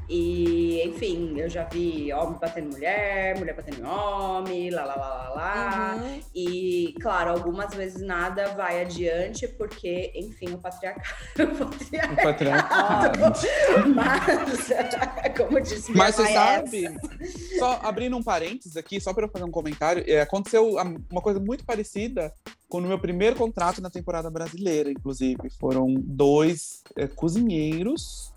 E, 0.09 0.83
enfim, 0.85 1.39
eu 1.39 1.49
já 1.49 1.65
vi 1.65 2.13
homem 2.13 2.39
batendo 2.39 2.73
mulher, 2.73 3.39
mulher 3.39 3.55
batendo 3.57 3.81
em 3.81 3.85
homem, 3.87 4.71
lá, 4.71 4.85
lá, 4.85 4.95
lá, 4.97 5.07
lá, 5.07 5.29
lá. 5.31 5.97
Uhum. 6.03 6.21
E, 6.35 6.95
claro, 7.01 7.31
algumas 7.31 7.73
vezes 7.75 8.03
nada 8.03 8.49
vai 8.55 8.83
adiante, 8.83 9.49
porque, 9.49 10.13
enfim, 10.15 10.53
o 10.53 10.59
patriarcado. 10.59 11.09
O 11.39 11.43
O 11.55 12.17
patriarcado. 12.17 13.19
patriarcado. 13.19 13.95
Mas, 13.95 14.69
como 15.37 15.61
disse 15.61 15.91
minha 15.91 16.05
Mas 16.05 16.15
você 16.17 16.23
mãe, 16.23 16.33
sabe, 16.35 16.89
só 17.59 17.81
abrindo 17.83 18.17
um 18.17 18.23
parênteses 18.23 18.77
aqui, 18.77 19.01
só 19.01 19.13
para 19.15 19.25
eu 19.25 19.31
fazer 19.31 19.45
um 19.45 19.51
comentário, 19.51 20.05
é, 20.07 20.21
aconteceu 20.21 20.79
a- 20.79 20.83
uma 21.11 21.23
coisa 21.23 21.41
muito 21.41 21.65
parecida 21.65 22.33
com 22.69 22.79
o 22.79 22.83
meu 22.83 22.99
primeiro 22.99 23.37
contrato 23.37 23.81
na 23.81 23.89
temporada 23.91 24.29
brasileira, 24.31 24.91
inclusive. 24.91 25.49
Foram 25.61 25.95
dois 25.99 26.83
é, 26.97 27.07
cozinheiros 27.07 28.34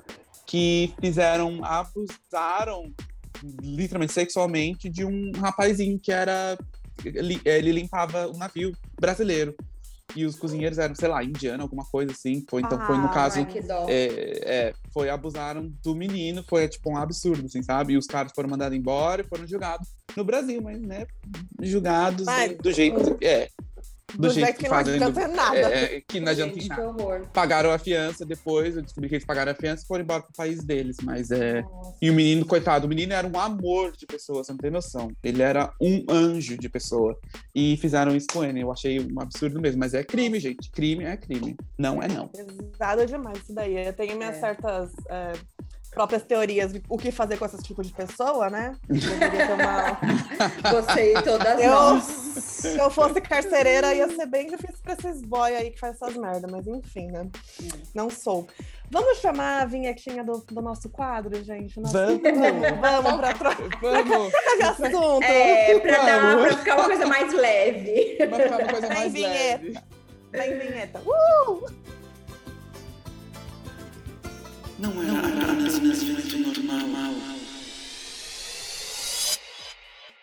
que 0.48 0.94
fizeram, 1.00 1.60
abusaram 1.64 2.92
literalmente 3.62 4.14
sexualmente 4.14 4.90
de 4.90 5.06
um 5.06 5.32
rapazinho 5.36 6.00
que 6.00 6.12
era. 6.12 6.58
Ele, 7.06 7.40
ele 7.46 7.72
limpava 7.74 8.28
o 8.28 8.38
navio 8.38 8.72
brasileiro. 9.00 9.54
E 10.16 10.26
os 10.26 10.38
cozinheiros 10.38 10.80
eram, 10.80 10.96
sei 10.96 11.10
lá, 11.10 11.22
indiano, 11.22 11.62
alguma 11.62 11.84
coisa 11.86 12.12
assim. 12.14 12.44
Foi, 12.50 12.62
então 12.62 12.80
foi 12.88 12.98
no 12.98 13.08
Ah, 13.08 13.10
caso. 13.10 13.40
Ai, 13.40 13.46
que 13.46 13.62
dó. 13.62 13.86
É, 13.90 14.06
é, 14.70 14.74
foi 14.94 15.10
abusaram 15.10 15.70
do 15.84 15.94
menino, 15.94 16.44
foi 16.48 16.68
tipo 16.70 16.90
um 16.90 16.98
absurdo, 16.98 17.46
assim, 17.46 17.62
sabe? 17.62 17.94
E 17.94 17.98
os 17.98 18.08
caras 18.08 18.32
foram 18.34 18.50
mandados 18.50 18.76
embora 18.76 19.22
e 19.22 19.28
foram 19.28 19.46
julgados 19.46 19.88
no 20.16 20.24
Brasil, 20.24 20.62
mas, 20.62 20.82
né, 20.82 21.06
julgados 21.62 22.26
Mas- 22.26 22.58
do 22.58 22.72
jeito. 22.72 23.18
É, 23.22 23.50
Do, 24.16 24.30
jeito 24.30 24.56
que, 24.58 24.64
não 24.64 24.70
fazem 24.70 24.98
do- 24.98 25.04
adianta 25.06 25.28
nada. 25.28 25.58
é, 25.58 25.96
é, 25.98 26.02
que 26.02 26.20
não 26.20 26.32
adianta 26.32 26.54
Gente, 26.54 26.64
que 26.64 26.70
nada. 26.70 26.88
horror. 26.88 27.28
Pagaram 27.34 27.72
a 27.72 27.78
fiança 27.78 28.26
depois, 28.26 28.76
eu 28.76 28.82
descobri 28.82 29.10
que 29.10 29.16
eles 29.16 29.26
pagaram 29.26 29.52
a 29.52 29.56
fiança 29.56 29.84
e 29.84 29.88
foram 29.88 30.04
embora 30.04 30.24
pro 30.24 30.32
país 30.34 30.64
deles, 30.64 30.98
mas 31.04 31.30
é. 31.30 31.64
E 32.02 32.10
o 32.10 32.14
menino, 32.14 32.46
coitado, 32.46 32.86
o 32.86 32.90
menino 32.90 33.12
era 33.14 33.28
um 33.28 33.38
amor 33.38 33.92
de 33.98 34.06
pessoa, 34.06 34.44
você 34.44 34.52
não 34.54 34.60
tem 34.60 34.72
noção. 34.72 35.12
Ele 35.24 35.42
era 35.42 35.74
um 35.82 36.06
anjo 36.10 36.58
de 36.58 36.70
pessoa. 36.70 37.20
E 37.54 37.76
fizeram 37.78 38.16
isso 38.16 38.28
com 38.32 38.44
ele. 38.44 38.62
Eu 38.64 38.72
achei 38.72 39.00
um 39.00 39.20
absurdo 39.20 39.60
mesmo. 39.60 39.80
Mas 39.80 39.94
é 39.94 40.04
crime, 40.04 40.40
gente. 40.40 40.72
Crime 40.72 41.04
é 41.04 41.18
crime. 41.18 41.56
Não 41.78 42.02
é 42.02 42.08
não. 42.08 42.30
Pesado 42.30 43.06
demais 43.06 43.40
isso 43.40 43.54
daí. 43.54 43.88
Eu 43.88 43.94
tenho 43.94 44.18
minhas 44.18 44.38
É. 44.38 44.40
certas 44.40 44.92
é, 45.10 45.34
próprias 45.98 46.22
teorias 46.22 46.72
de 46.72 46.84
o 46.88 46.96
que 46.96 47.12
fazer 47.12 47.38
com 47.38 47.46
esse 47.46 47.58
tipo 47.58 47.82
de 47.82 47.92
pessoa, 47.92 48.52
né? 48.52 48.76
E 50.98 51.22
todas 51.24 51.60
Eu, 51.60 51.72
nós. 51.72 52.04
se 52.04 52.78
eu 52.78 52.90
fosse 52.92 53.20
carcereira, 53.22 53.94
ia 53.96 54.08
ser 54.10 54.26
bem 54.28 54.48
difícil 54.48 54.78
pra 54.84 54.94
esses 54.94 55.22
boy 55.24 55.56
aí 55.56 55.72
que 55.72 55.80
faz 55.80 55.96
essas 55.96 56.16
merdas, 56.16 56.50
mas 56.52 56.68
enfim, 56.68 57.08
né? 57.08 57.28
Não 57.96 58.10
sou. 58.10 58.48
Vamos 58.92 59.18
chamar 59.20 59.62
a 59.64 59.66
vinhetinha 59.66 60.24
do, 60.24 60.38
do 60.52 60.62
nosso 60.62 60.88
quadro, 60.90 61.44
gente? 61.44 61.80
Nosso- 61.80 61.94
Vamos. 61.94 62.22
vamos, 63.04 63.20
pra 63.20 63.34
troca 63.34 63.64
Vamos! 63.82 64.32
de 64.58 64.64
assunto. 64.64 65.24
É, 65.24 65.80
pra, 65.80 65.98
dar, 66.04 66.38
pra 66.38 66.58
ficar 66.58 66.76
uma 66.76 66.86
coisa 66.86 67.06
mais 67.08 67.34
leve. 67.34 68.18
Vai 68.30 68.42
ficar 68.44 68.58
uma 68.60 68.68
coisa 68.70 68.88
Tem 68.88 68.98
mais 68.98 69.14
vinheta. 69.14 69.64
leve. 69.64 69.80
Vem, 70.32 70.60
vinheta. 70.60 71.02
Uh! 71.06 71.66
Não 74.80 74.92
era 75.02 75.20
apenas 75.20 75.80
um 75.80 75.90
evento 75.90 76.38
normal. 76.38 77.14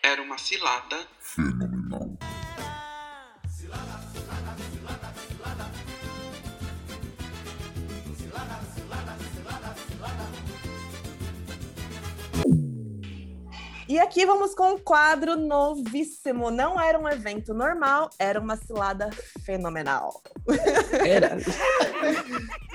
Era 0.00 0.22
uma 0.22 0.38
cilada. 0.38 0.96
E 13.88 13.98
aqui 13.98 14.24
vamos 14.24 14.54
com 14.54 14.74
um 14.74 14.78
quadro 14.78 15.36
novíssimo. 15.36 16.52
Não 16.52 16.80
era 16.80 16.96
um 16.98 17.08
evento 17.08 17.52
normal, 17.52 18.08
era 18.20 18.40
uma 18.40 18.56
cilada 18.56 19.10
fenomenal. 19.44 20.22
Era. 21.04 21.38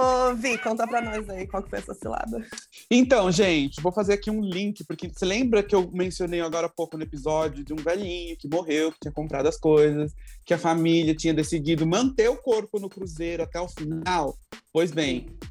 Ô, 0.00 0.34
Vi, 0.40 0.56
conta 0.58 0.86
pra 0.86 1.02
nós 1.02 1.28
aí 1.28 1.46
qual 1.46 1.62
que 1.62 1.70
foi 1.70 1.78
essa 1.78 1.94
cilada. 1.94 2.46
Então, 2.90 3.30
gente, 3.30 3.80
vou 3.80 3.92
fazer 3.92 4.14
aqui 4.14 4.30
um 4.30 4.40
link, 4.40 4.82
porque 4.84 5.08
você 5.08 5.24
lembra 5.24 5.62
que 5.62 5.74
eu 5.74 5.90
mencionei 5.92 6.40
agora 6.40 6.66
há 6.66 6.70
pouco 6.70 6.96
no 6.96 7.02
episódio 7.02 7.62
de 7.62 7.72
um 7.72 7.76
velhinho 7.76 8.36
que 8.36 8.48
morreu, 8.48 8.90
que 8.90 9.00
tinha 9.00 9.12
comprado 9.12 9.46
as 9.46 9.58
coisas, 9.58 10.12
que 10.44 10.54
a 10.54 10.58
família 10.58 11.14
tinha 11.14 11.34
decidido 11.34 11.86
manter 11.86 12.28
o 12.28 12.36
corpo 12.36 12.80
no 12.80 12.88
cruzeiro 12.88 13.42
até 13.42 13.60
o 13.60 13.68
final? 13.68 14.36
Pois 14.72 14.92
bem, 14.92 15.26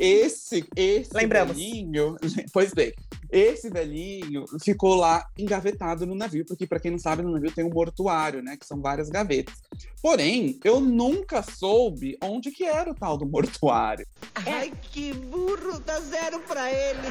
esse, 0.00 0.64
esse 0.74 1.14
Lembramos. 1.14 1.54
velhinho, 1.54 2.16
pois 2.54 2.72
bem, 2.72 2.90
esse 3.30 3.68
velhinho 3.68 4.46
ficou 4.64 4.94
lá 4.94 5.26
engavetado 5.38 6.06
no 6.06 6.14
navio, 6.14 6.46
porque 6.46 6.66
para 6.66 6.80
quem 6.80 6.90
não 6.90 6.98
sabe, 6.98 7.22
no 7.22 7.32
navio 7.32 7.52
tem 7.52 7.64
um 7.64 7.70
mortuário, 7.70 8.42
né, 8.42 8.56
que 8.56 8.66
são 8.66 8.80
várias 8.80 9.10
gavetas. 9.10 9.54
Porém, 10.00 10.58
eu 10.64 10.80
nunca 10.80 11.42
soube 11.42 12.16
onde 12.22 12.50
que 12.50 12.64
era 12.64 12.90
o 12.90 12.94
tal 12.94 13.18
do 13.18 13.26
mortuário. 13.26 14.06
Ai, 14.34 14.72
que 14.90 15.12
burro, 15.12 15.78
dá 15.80 16.00
zero 16.00 16.40
pra 16.40 16.72
ele. 16.72 17.08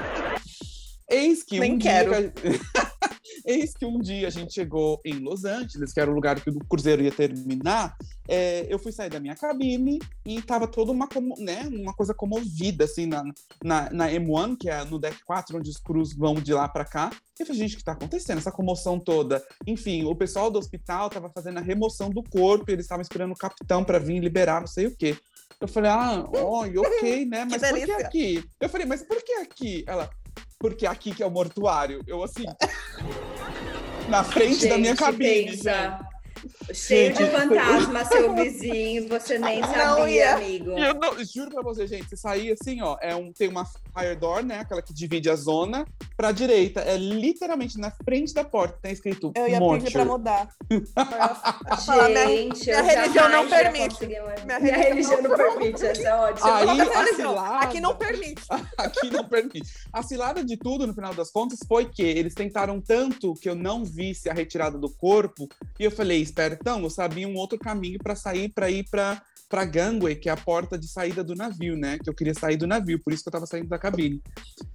Eis 1.10 1.43
que 1.43 1.60
Nem 1.60 1.74
um 1.74 1.80
quero. 1.80 2.12
dia. 2.12 2.34
Eis 3.45 3.74
que 3.74 3.86
um 3.86 4.00
dia 4.00 4.28
a 4.28 4.32
gente 4.32 4.54
chegou 4.54 5.00
em 5.04 5.19
Los 5.19 5.43
Angeles, 5.45 5.93
que 5.93 6.00
era 6.00 6.12
o 6.12 6.13
lugar 6.13 6.39
que 6.39 6.50
o 6.50 6.60
cruzeiro 6.65 7.02
ia 7.02 7.12
terminar. 7.12 7.95
é, 8.28 8.67
eu 8.69 8.78
fui 8.78 8.91
sair 8.91 9.10
da 9.10 9.19
minha 9.19 9.36
cabine 9.36 10.00
e 10.26 10.41
tava 10.41 10.67
toda 10.67 10.91
uma, 10.91 11.08
né, 11.39 11.67
uma 11.72 11.93
coisa 11.93 12.13
comovida, 12.13 12.84
assim, 12.84 13.08
na, 13.08 13.24
na, 13.63 13.89
na 13.89 14.12
M1, 14.12 14.56
que 14.58 14.69
é 14.69 14.84
no 14.84 15.00
deck 15.00 15.24
4, 15.24 15.58
onde 15.58 15.69
os 15.69 15.78
cruz 15.78 16.13
vão 16.13 16.36
de 16.36 16.54
lá 16.54 16.67
pra 16.67 16.86
cá. 16.86 17.10
Eu 17.39 17.45
falei, 17.45 17.62
gente, 17.62 17.76
o 17.76 17.78
que 17.78 17.84
tá 17.84 17.93
acontecendo? 17.93 18.38
Essa 18.38 18.52
comoção 18.52 19.00
toda. 19.00 19.43
Enfim, 19.65 20.04
o 20.04 20.15
pessoal 20.15 20.52
do 20.52 20.60
hospital 20.60 21.10
tava 21.10 21.30
fazendo 21.30 21.58
a 21.58 21.62
remoção 21.62 22.10
do 22.10 22.22
corpo, 22.22 22.69
e 22.69 22.74
eles 22.74 22.86
estavam 22.86 23.02
esperando 23.02 23.32
o 23.32 23.38
capitão 23.38 23.84
para 23.84 23.98
vir 23.98 24.19
liberar, 24.19 24.60
não 24.60 24.67
sei 24.67 24.88
o 24.88 24.95
quê. 24.95 25.17
Eu 25.60 25.67
falei, 25.67 25.89
ah, 25.89 26.26
oi, 26.32 26.78
ok, 26.78 27.26
né? 27.26 27.45
Mas 27.50 27.62
por 27.62 27.80
que 27.86 27.91
aqui? 27.91 28.43
Eu 28.62 28.69
falei, 28.69 28.86
mas 28.86 29.04
por 29.04 29.22
que 29.22 29.34
aqui? 29.34 29.84
Ela, 29.88 30.10
porque 30.60 30.86
aqui 30.86 31.15
que 31.15 31.24
é 31.24 31.26
o 31.26 31.32
mortuário. 31.32 32.04
Eu 32.06 32.22
assim. 32.22 32.45
na 34.10 34.24
frente 34.24 34.67
da 34.67 34.78
minha 34.78 34.91
Gente, 34.91 35.00
cabine, 35.00 35.52
pensa. 35.52 36.00
Cheio 36.73 37.13
de 37.13 37.25
fantasma, 37.25 38.06
seu 38.06 38.34
vizinho, 38.36 39.08
você 39.08 39.38
nem 39.39 39.62
Não 39.62 39.67
sabia, 39.73 40.10
ia. 40.10 40.36
amigo. 40.36 40.71
Eu 40.71 40.93
não, 40.95 41.23
juro 41.23 41.52
pra 41.52 41.62
você, 41.63 41.88
gente, 41.88 42.08
você 42.10 42.17
sair 42.17 42.52
assim, 42.60 42.82
ó, 42.82 42.97
é 43.02 43.15
um, 43.15 43.32
tem 43.32 43.47
uma 43.49 43.65
fire 43.65 44.15
door, 44.19 44.43
né, 44.43 44.60
aquela 44.60 44.82
que 44.82 44.93
divide 44.93 45.30
a 45.30 45.36
zona, 45.36 45.86
pra 46.15 46.32
direita, 46.32 46.82
é 46.82 46.97
literalmente 46.97 47.78
na 47.80 47.91
frente 47.91 48.34
da 48.34 48.43
porta, 48.43 48.78
tem 48.82 48.91
escrito 48.91 49.32
Eu 49.36 49.47
ia 49.47 49.60
pedir 49.60 49.91
pra 49.91 50.06
mudar. 50.06 50.49
Falar, 51.86 52.10
minha- 52.10 52.28
Gente, 52.28 52.65
minha 52.65 52.78
eu 52.80 52.84
religião 52.86 53.30
não 53.30 53.49
permite. 53.49 54.06
Minha 54.08 54.23
Minha, 54.45 54.60
religião 54.60 54.89
religião 54.89 55.21
não 55.21 55.30
não 55.30 55.38
permite, 55.38 55.86
essa 55.86 56.08
é 56.08 56.13
ótima. 56.15 56.56
Aí, 56.58 56.65
Minha 56.67 56.84
a 56.84 57.04
religião. 57.04 57.15
cilada- 57.32 57.58
Aqui 57.65 57.82
não 57.82 57.95
permite. 57.95 58.41
Aqui 58.78 59.10
não 59.10 59.23
permite. 59.28 59.69
A 59.93 60.04
cilada 60.04 60.43
de 60.43 60.58
tudo, 60.58 60.86
no 60.88 60.93
final 60.93 61.13
das 61.13 61.32
contas, 61.32 61.60
foi 61.67 61.86
que 61.86 62.02
eles 62.02 62.34
tentaram 62.34 62.80
tanto 62.82 63.34
que 63.36 63.49
eu 63.49 63.56
não 63.56 63.84
visse 63.84 64.30
a 64.30 64.34
retirada 64.34 64.78
do 64.78 64.89
corpo, 64.89 65.47
e 65.80 65.84
eu 65.84 65.91
falei, 65.91 66.21
espertão, 66.30 66.82
eu 66.82 66.89
sabia 66.89 67.28
um 67.28 67.36
outro 67.36 67.58
caminho 67.58 68.00
para 68.00 68.15
sair, 68.15 68.50
para 68.50 68.70
ir 68.70 68.86
para 68.89 69.22
para 69.50 69.65
gangway, 69.65 70.15
que 70.15 70.30
é 70.30 70.32
a 70.32 70.38
porta 70.38 70.78
de 70.78 70.88
saída 70.88 71.24
do 71.24 71.34
navio, 71.34 71.76
né? 71.76 71.98
Que 71.98 72.08
eu 72.08 72.13
queria 72.13 72.36
sair 72.36 72.56
do 72.56 72.68
navio, 72.68 73.02
por 73.04 73.12
isso 73.12 73.24
que 73.24 73.30
eu 73.30 73.34
tava 73.34 73.48
saindo 73.48 73.68
da 73.68 73.80
cabine. 73.80 74.22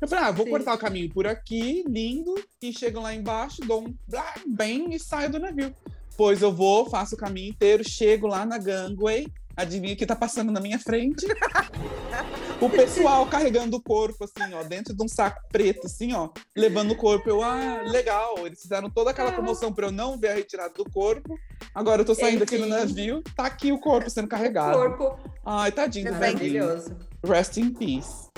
Eu 0.00 0.08
falei, 0.08 0.24
ah, 0.24 0.32
vou 0.32 0.44
Sim. 0.44 0.50
cortar 0.50 0.74
o 0.74 0.78
caminho 0.78 1.08
por 1.14 1.28
aqui, 1.28 1.84
lindo, 1.86 2.34
e 2.60 2.72
chego 2.72 3.00
lá 3.00 3.14
embaixo, 3.14 3.60
dou 3.60 3.86
um 3.86 3.94
blá, 4.08 4.34
bem 4.44 4.92
e 4.92 4.98
saio 4.98 5.30
do 5.30 5.38
navio. 5.38 5.72
Pois 6.16 6.42
eu 6.42 6.52
vou, 6.52 6.90
faço 6.90 7.14
o 7.14 7.18
caminho 7.18 7.50
inteiro, 7.50 7.88
chego 7.88 8.26
lá 8.26 8.44
na 8.44 8.58
gangway, 8.58 9.28
adivinha 9.56 9.94
o 9.94 9.96
que 9.96 10.04
tá 10.04 10.16
passando 10.16 10.50
na 10.50 10.60
minha 10.60 10.78
frente? 10.80 11.24
o 12.66 12.70
pessoal 12.70 13.26
carregando 13.26 13.76
o 13.76 13.82
corpo, 13.82 14.24
assim, 14.24 14.52
ó, 14.54 14.62
dentro 14.62 14.94
de 14.94 15.02
um 15.02 15.08
saco 15.08 15.40
preto, 15.50 15.86
assim, 15.86 16.12
ó, 16.14 16.30
levando 16.56 16.92
o 16.92 16.96
corpo. 16.96 17.28
Eu, 17.28 17.42
ah, 17.42 17.82
legal. 17.86 18.46
Eles 18.46 18.60
fizeram 18.62 18.88
toda 18.90 19.10
aquela 19.10 19.32
comoção 19.32 19.72
pra 19.72 19.86
eu 19.88 19.92
não 19.92 20.18
ver 20.18 20.28
a 20.28 20.34
retirada 20.34 20.72
do 20.74 20.84
corpo. 20.90 21.38
Agora 21.74 22.02
eu 22.02 22.06
tô 22.06 22.14
saindo 22.14 22.42
aqui 22.44 22.56
no 22.58 22.66
Enfim. 22.66 22.74
navio, 22.76 23.22
tá 23.36 23.46
aqui 23.46 23.72
o 23.72 23.78
corpo 23.80 24.08
sendo 24.10 24.28
carregado. 24.28 24.76
Corpo 24.78 25.18
Ai, 25.44 25.72
tadinho 25.72 26.12
velhinho. 26.14 26.64
maravilhoso. 26.64 26.96
Rest 27.24 27.56
in 27.56 27.72
peace. 27.72 28.28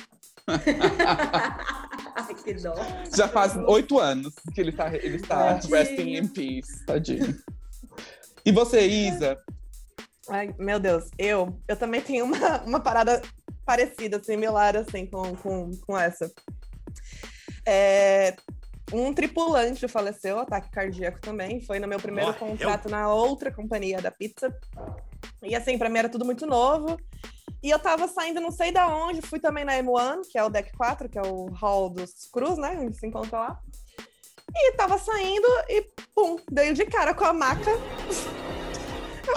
Ai, 2.15 2.35
que 2.35 2.55
dó. 2.55 2.75
Já 3.15 3.29
faz 3.29 3.57
oito 3.69 3.99
anos 3.99 4.35
que 4.55 4.61
ele 4.61 4.73
tá, 4.73 4.95
ele 4.95 5.17
está 5.17 5.55
Tadinho. 5.55 5.75
resting 5.75 6.17
in 6.17 6.29
peace, 6.29 6.85
tadinho. 6.87 7.37
E 8.45 8.53
você, 8.53 8.87
Isa? 8.87 9.39
Ai, 10.29 10.55
meu 10.59 10.79
Deus, 10.81 11.05
eu, 11.19 11.61
eu 11.69 11.77
também 11.77 12.01
tenho 12.01 12.25
uma, 12.25 12.63
uma 12.63 12.81
parada 12.81 13.21
parecida, 13.67 14.23
similar, 14.23 14.77
assim, 14.77 15.05
com, 15.05 15.35
com, 15.37 15.71
com 15.85 15.99
essa. 15.99 16.33
É, 17.67 18.37
um 18.93 19.13
tripulante 19.13 19.89
faleceu, 19.89 20.39
ataque 20.39 20.71
cardíaco 20.71 21.21
também. 21.21 21.61
Foi 21.61 21.81
no 21.81 21.89
meu 21.89 21.99
primeiro 21.99 22.33
contrato 22.35 22.89
na 22.89 23.13
outra 23.13 23.51
companhia 23.51 24.01
da 24.01 24.11
pizza. 24.11 24.57
E 25.43 25.55
assim, 25.57 25.77
pra 25.77 25.89
mim 25.89 25.99
era 25.99 26.09
tudo 26.09 26.25
muito 26.25 26.47
novo. 26.47 26.97
E 27.63 27.71
eu 27.71 27.79
tava 27.81 28.07
saindo 28.07 28.41
não 28.41 28.53
sei 28.53 28.71
da 28.71 28.87
onde, 28.87 29.21
fui 29.21 29.41
também 29.41 29.65
na 29.65 29.73
M1, 29.75 30.23
que 30.31 30.39
é 30.39 30.45
o 30.45 30.49
deck 30.49 30.73
4, 30.77 31.09
que 31.09 31.19
é 31.19 31.23
o 31.23 31.47
hall 31.47 31.91
dos 31.91 32.29
cruz, 32.33 32.57
né? 32.57 32.79
Onde 32.81 32.97
se 32.97 33.07
encontra 33.07 33.39
lá. 33.39 33.61
E 34.55 34.73
tava 34.73 34.97
saindo 34.99 35.49
e, 35.69 35.83
pum, 36.15 36.37
dei 36.51 36.73
de 36.73 36.87
cara 36.87 37.13
com 37.13 37.25
a 37.25 37.33
maca. 37.33 37.71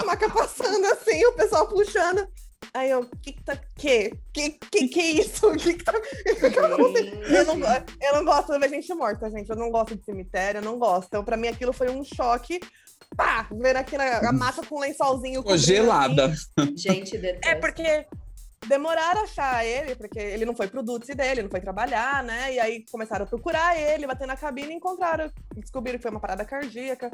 A 0.00 0.04
maca 0.04 0.30
passando 0.30 0.86
assim, 0.86 1.24
o 1.24 1.32
pessoal 1.32 1.66
puxando. 1.66 2.24
Aí 2.72 2.90
eu, 2.90 3.04
que 3.22 3.32
que 3.32 3.42
tá. 3.42 3.56
Que? 3.76 4.12
Que 4.32 4.50
que, 4.50 4.88
que 4.88 5.00
é 5.00 5.06
isso? 5.12 5.50
Que 5.58 5.74
que 5.74 5.84
tá. 5.84 5.92
Eu 5.92 7.44
não, 7.46 7.58
go- 7.60 7.66
eu 8.00 8.14
não 8.14 8.24
gosto 8.24 8.52
de 8.52 8.58
ver 8.58 8.68
gente 8.70 8.94
morta, 8.94 9.30
gente. 9.30 9.50
Eu 9.50 9.56
não 9.56 9.70
gosto 9.70 9.96
de 9.96 10.04
cemitério, 10.04 10.58
eu 10.58 10.62
não 10.64 10.78
gosto. 10.78 11.06
Então, 11.08 11.24
pra 11.24 11.36
mim, 11.36 11.48
aquilo 11.48 11.72
foi 11.72 11.90
um 11.90 12.04
choque. 12.04 12.60
Pá! 13.16 13.48
Ver 13.50 13.76
aqui 13.76 13.96
na, 13.98 14.18
a 14.28 14.32
maca 14.32 14.64
com 14.64 14.76
um 14.76 14.80
lençolzinho. 14.80 15.42
Cobrindo, 15.42 15.58
gelada. 15.64 16.26
assim. 16.26 16.76
Gente, 16.76 17.18
detesto. 17.18 17.48
É 17.48 17.54
porque 17.56 18.06
demoraram 18.68 19.22
a 19.22 19.24
achar 19.24 19.64
ele, 19.64 19.96
porque 19.96 20.18
ele 20.18 20.44
não 20.44 20.54
foi 20.54 20.68
pro 20.68 20.82
Dutse 20.82 21.14
dele, 21.14 21.42
não 21.42 21.50
foi 21.50 21.60
trabalhar, 21.60 22.22
né? 22.22 22.54
E 22.54 22.60
aí 22.60 22.84
começaram 22.92 23.24
a 23.24 23.28
procurar 23.28 23.76
ele, 23.76 24.06
bater 24.06 24.26
na 24.28 24.36
cabine 24.36 24.72
e 24.74 24.76
encontraram, 24.76 25.30
descobriram 25.56 25.98
que 25.98 26.02
foi 26.02 26.10
uma 26.10 26.20
parada 26.20 26.44
cardíaca. 26.44 27.10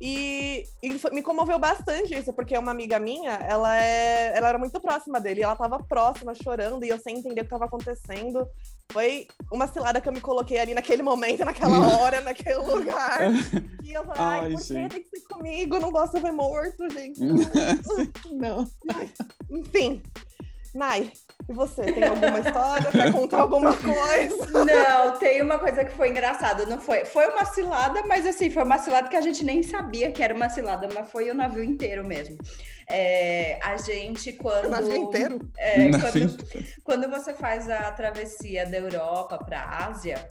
E, 0.00 0.64
e 0.80 0.90
me 1.12 1.22
comoveu 1.22 1.58
bastante 1.58 2.14
isso, 2.14 2.32
porque 2.32 2.56
uma 2.56 2.70
amiga 2.70 3.00
minha, 3.00 3.32
ela, 3.32 3.76
é, 3.76 4.36
ela 4.36 4.48
era 4.48 4.58
muito 4.58 4.80
próxima 4.80 5.20
dele, 5.20 5.40
e 5.40 5.42
ela 5.42 5.56
tava 5.56 5.82
próxima, 5.82 6.34
chorando, 6.34 6.84
e 6.84 6.88
eu 6.88 6.98
sem 7.00 7.18
entender 7.18 7.40
o 7.40 7.44
que 7.44 7.50
tava 7.50 7.64
acontecendo. 7.64 8.46
Foi 8.92 9.26
uma 9.52 9.66
cilada 9.66 10.00
que 10.00 10.08
eu 10.08 10.12
me 10.12 10.20
coloquei 10.20 10.58
ali 10.58 10.72
naquele 10.72 11.02
momento, 11.02 11.44
naquela 11.44 11.78
hora, 11.98 12.20
naquele 12.20 12.58
lugar. 12.58 13.18
E 13.88 13.94
eu 13.94 14.04
falei, 14.04 14.22
ai, 14.22 14.40
Ai, 14.40 14.52
por 14.52 14.60
que 14.60 14.88
tem 14.88 15.02
que 15.02 15.08
ser 15.08 15.20
comigo? 15.22 15.78
Não 15.78 15.90
gosto 15.90 16.16
de 16.16 16.20
ver 16.20 16.30
morto, 16.30 16.90
gente. 16.90 17.18
Não. 18.30 18.70
Enfim. 19.48 20.02
Nai, 20.74 21.10
e 21.48 21.52
você? 21.52 21.92
Tem 21.92 22.04
alguma 22.04 22.40
história? 22.40 22.90
Quer 22.90 23.12
contar 23.12 23.40
alguma 23.40 23.74
coisa? 23.76 24.64
Não, 24.64 25.18
tem 25.18 25.42
uma 25.42 25.58
coisa 25.58 25.84
que 25.84 25.92
foi 25.92 26.10
engraçada, 26.10 26.66
não 26.66 26.80
foi? 26.80 27.04
Foi 27.04 27.26
uma 27.28 27.44
cilada, 27.44 28.02
mas 28.06 28.26
assim, 28.26 28.50
foi 28.50 28.64
uma 28.64 28.78
cilada 28.78 29.08
que 29.08 29.16
a 29.16 29.20
gente 29.20 29.44
nem 29.44 29.62
sabia 29.62 30.10
que 30.12 30.22
era 30.22 30.34
uma 30.34 30.48
cilada, 30.48 30.88
mas 30.92 31.10
foi 31.10 31.30
o 31.30 31.34
navio 31.34 31.64
inteiro 31.64 32.04
mesmo. 32.04 32.36
É, 32.90 33.58
a 33.62 33.76
gente, 33.76 34.32
quando. 34.32 34.66
O 34.66 34.70
navio 34.70 34.96
inteiro? 34.96 35.50
É, 35.58 35.88
Navio 35.88 36.28
quando, 36.28 36.66
quando 36.82 37.10
você 37.10 37.34
faz 37.34 37.68
a 37.68 37.92
travessia 37.92 38.66
da 38.66 38.78
Europa 38.78 39.38
para 39.38 39.60
a 39.60 39.86
Ásia, 39.88 40.26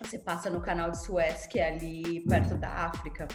você 0.00 0.18
passa 0.18 0.50
no 0.50 0.60
canal 0.60 0.90
de 0.90 1.00
Suez, 1.02 1.46
que 1.46 1.60
é 1.60 1.68
ali 1.68 2.20
perto 2.26 2.56
da 2.56 2.68
África. 2.68 3.28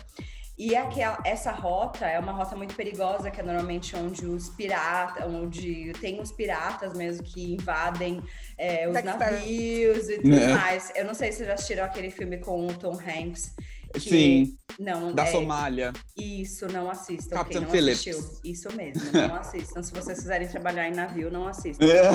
E 0.58 0.76
aquela, 0.76 1.20
essa 1.24 1.52
rota 1.52 2.06
é 2.08 2.18
uma 2.18 2.32
rota 2.32 2.56
muito 2.56 2.74
perigosa, 2.74 3.30
que 3.30 3.40
é 3.40 3.44
normalmente 3.44 3.96
onde 3.96 4.26
os 4.26 4.50
piratas, 4.50 5.24
onde 5.32 5.94
tem 6.02 6.20
os 6.20 6.32
piratas 6.32 6.94
mesmo 6.94 7.24
que 7.24 7.54
invadem 7.54 8.24
é, 8.58 8.88
os 8.90 9.04
navios 9.04 10.10
e 10.10 10.18
tudo 10.18 10.34
É. 10.36 10.48
mais. 10.48 10.92
Eu 10.96 11.06
não 11.06 11.14
sei 11.14 11.32
se 11.32 11.38
vocês 11.38 11.48
já 11.48 11.54
assistiram 11.54 11.84
aquele 11.86 12.10
filme 12.10 12.38
com 12.40 12.66
o 12.66 12.74
Tom 12.74 12.94
Hanks. 12.94 13.56
Sim, 13.98 14.58
Não, 14.80 15.14
da 15.14 15.24
é, 15.24 15.32
Somália. 15.32 15.94
isso, 16.16 16.68
não 16.72 16.90
assistam. 16.90 17.44
Quem 17.46 17.62
não 17.62 17.70
Phillips. 17.70 18.08
assistiu, 18.08 18.40
isso 18.44 18.72
mesmo, 18.76 19.02
não 19.12 19.36
assistam. 19.36 19.82
Se 19.84 19.92
vocês 19.94 20.20
quiserem 20.20 20.48
trabalhar 20.48 20.88
em 20.88 20.94
navio, 20.94 21.32
não 21.32 21.48
assistam. 21.48 21.86
É. 21.86 22.12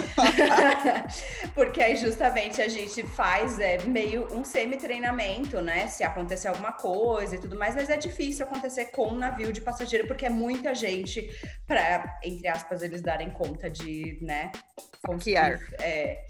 Porque 1.54 1.82
aí 1.82 1.96
justamente 1.96 2.60
a 2.60 2.68
gente 2.68 3.02
faz 3.02 3.58
é, 3.58 3.82
meio 3.84 4.26
um 4.34 4.44
semi-treinamento, 4.44 5.60
né? 5.60 5.86
Se 5.88 6.04
acontecer 6.04 6.48
alguma 6.48 6.72
coisa 6.72 7.36
e 7.36 7.38
tudo 7.38 7.58
mais, 7.58 7.74
mas 7.74 7.88
é 7.90 7.96
difícil 7.96 8.44
acontecer 8.46 8.86
com 8.86 9.08
um 9.08 9.16
navio 9.16 9.52
de 9.52 9.60
passageiro, 9.60 10.06
porque 10.06 10.26
é 10.26 10.30
muita 10.30 10.74
gente 10.74 11.28
para, 11.66 12.18
entre 12.22 12.48
aspas, 12.48 12.82
eles 12.82 13.02
darem 13.02 13.30
conta 13.30 13.68
de, 13.70 14.18
né? 14.22 14.50
conseguir, 15.04 15.32
Guiar. 15.32 15.60
É, 15.80 16.24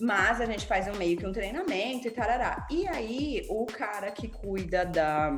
mas 0.00 0.40
a 0.40 0.46
gente 0.46 0.66
faz 0.66 0.86
um 0.88 0.96
meio 0.96 1.16
que 1.16 1.26
um 1.26 1.32
treinamento 1.32 2.08
e 2.08 2.10
tarará. 2.10 2.66
E 2.70 2.86
aí, 2.88 3.46
o 3.48 3.66
cara 3.66 4.10
que 4.10 4.28
cuida 4.28 4.84
da, 4.84 5.30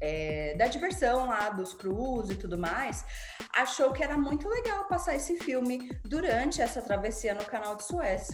é, 0.00 0.54
da 0.56 0.66
diversão 0.66 1.26
lá, 1.26 1.50
dos 1.50 1.74
cruz 1.74 2.30
e 2.30 2.36
tudo 2.36 2.58
mais, 2.58 3.04
achou 3.54 3.92
que 3.92 4.02
era 4.02 4.16
muito 4.16 4.48
legal 4.48 4.86
passar 4.86 5.14
esse 5.14 5.36
filme 5.38 5.90
durante 6.04 6.60
essa 6.60 6.82
travessia 6.82 7.34
no 7.34 7.44
canal 7.44 7.76
de 7.76 7.84
Suez. 7.84 8.28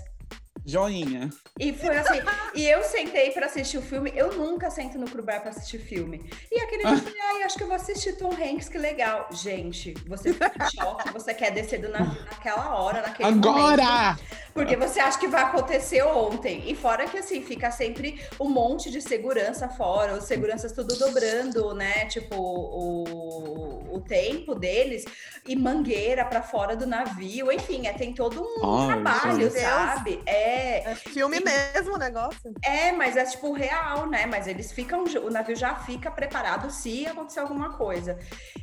Joinha. 0.66 1.30
E 1.60 1.72
foi 1.72 1.96
assim, 1.98 2.20
e 2.54 2.66
eu 2.66 2.82
sentei 2.82 3.30
pra 3.30 3.46
assistir 3.46 3.78
o 3.78 3.82
filme, 3.82 4.12
eu 4.16 4.32
nunca 4.32 4.70
sento 4.70 4.98
no 4.98 5.08
Crubar 5.08 5.40
pra 5.40 5.50
assistir 5.50 5.78
filme. 5.78 6.24
E 6.50 6.58
aquele 6.60 6.84
dia 6.84 6.92
eu 6.94 6.98
falei, 6.98 7.20
ai, 7.20 7.42
acho 7.42 7.56
que 7.56 7.62
eu 7.62 7.66
vou 7.66 7.76
assistir 7.76 8.16
Tom 8.16 8.32
Hanks, 8.32 8.68
que 8.68 8.78
legal. 8.78 9.28
Gente, 9.30 9.94
você 10.06 10.32
fica 10.32 10.52
em 10.64 10.70
choque, 10.70 11.12
você 11.12 11.34
quer 11.34 11.50
descer 11.52 11.80
do 11.80 11.90
navio 11.90 12.24
naquela 12.24 12.74
hora, 12.76 13.02
naquele 13.02 13.30
momento. 13.30 13.48
Agora! 13.48 14.18
Porque 14.54 14.76
você 14.76 15.00
acha 15.00 15.18
que 15.18 15.26
vai 15.26 15.42
acontecer 15.42 16.02
ontem. 16.02 16.62
E 16.66 16.76
fora 16.76 17.06
que, 17.06 17.18
assim, 17.18 17.42
fica 17.42 17.70
sempre 17.70 18.20
um 18.40 18.48
monte 18.48 18.90
de 18.90 19.02
segurança 19.02 19.68
fora, 19.68 20.14
os 20.14 20.24
seguranças 20.24 20.72
tudo 20.72 20.96
dobrando, 20.96 21.74
né? 21.74 22.06
Tipo, 22.06 22.36
o, 22.36 23.96
o 23.96 24.00
tempo 24.00 24.54
deles 24.54 25.04
e 25.46 25.56
mangueira 25.56 26.24
pra 26.24 26.40
fora 26.40 26.76
do 26.76 26.86
navio. 26.86 27.50
Enfim, 27.50 27.86
é, 27.88 27.92
tem 27.92 28.14
todo 28.14 28.42
um 28.42 28.80
Ai, 28.80 29.02
trabalho, 29.02 29.50
sabe? 29.50 30.22
É, 30.24 30.53
É 30.54 30.94
filme 30.94 31.40
mesmo 31.40 31.94
o 31.94 31.98
negócio. 31.98 32.52
é, 32.62 32.92
mas 32.92 33.16
é 33.16 33.24
tipo 33.24 33.52
real, 33.52 34.06
né? 34.08 34.26
Mas 34.26 34.46
eles 34.46 34.72
ficam, 34.72 35.04
o 35.04 35.30
navio 35.30 35.56
já 35.56 35.74
fica 35.74 36.10
preparado 36.10 36.70
se 36.70 37.06
acontecer 37.06 37.40
alguma 37.40 37.72
coisa. 37.74 38.18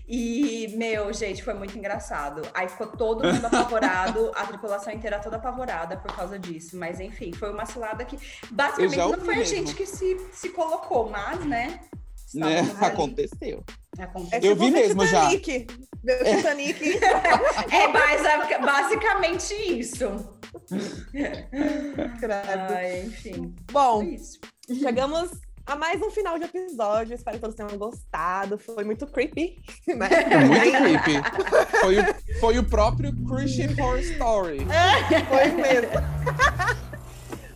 E, 0.07 0.73
meu, 0.77 1.11
gente, 1.13 1.43
foi 1.43 1.53
muito 1.53 1.77
engraçado. 1.77 2.41
Aí 2.53 2.67
ficou 2.67 2.87
todo 2.87 3.25
mundo 3.25 3.45
apavorado, 3.47 4.31
a 4.35 4.45
tripulação 4.45 4.93
inteira 4.93 5.19
toda 5.19 5.37
apavorada 5.37 5.97
por 5.97 6.15
causa 6.15 6.37
disso. 6.37 6.77
Mas 6.77 6.99
enfim, 6.99 7.31
foi 7.33 7.51
uma 7.51 7.65
cilada 7.65 8.03
que 8.03 8.17
basicamente 8.49 8.97
não 8.97 9.13
foi 9.13 9.35
a 9.35 9.37
mesmo. 9.37 9.55
gente 9.55 9.75
que 9.75 9.85
se, 9.85 10.17
se 10.33 10.49
colocou, 10.49 11.09
mas, 11.09 11.43
né? 11.45 11.79
Né? 12.33 12.59
ali. 12.59 12.71
Aconteceu. 12.85 13.63
Aconteceu. 13.99 14.39
É 14.41 14.45
Eu 14.51 14.55
vi 14.55 14.71
mesmo 14.71 15.05
já. 15.05 15.29
Titanic. 15.29 15.67
O 16.03 16.35
Titanic. 16.37 16.99
É 17.71 17.87
basi- 17.91 18.57
basicamente 18.63 19.53
isso. 19.79 20.05
Ai, 22.69 23.03
enfim. 23.05 23.53
Bom, 23.71 24.03
isso. 24.03 24.39
chegamos 24.79 25.31
a 25.65 25.75
mais 25.75 26.01
um 26.01 26.09
final 26.09 26.37
de 26.37 26.45
episódio. 26.45 27.13
Espero 27.15 27.37
que 27.37 27.41
todos 27.41 27.55
tenham 27.55 27.77
gostado. 27.77 28.57
Foi 28.57 28.83
muito 28.83 29.05
creepy, 29.07 29.61
né? 29.87 30.09
Muito 30.47 30.77
creepy. 30.77 31.21
Foi 31.79 31.99
o, 31.99 32.39
foi 32.39 32.57
o 32.59 32.63
próprio 32.63 33.13
Christian 33.27 33.69
Horror 33.79 33.99
Story. 33.99 34.59
Foi 35.29 35.47
mesmo. 35.61 35.91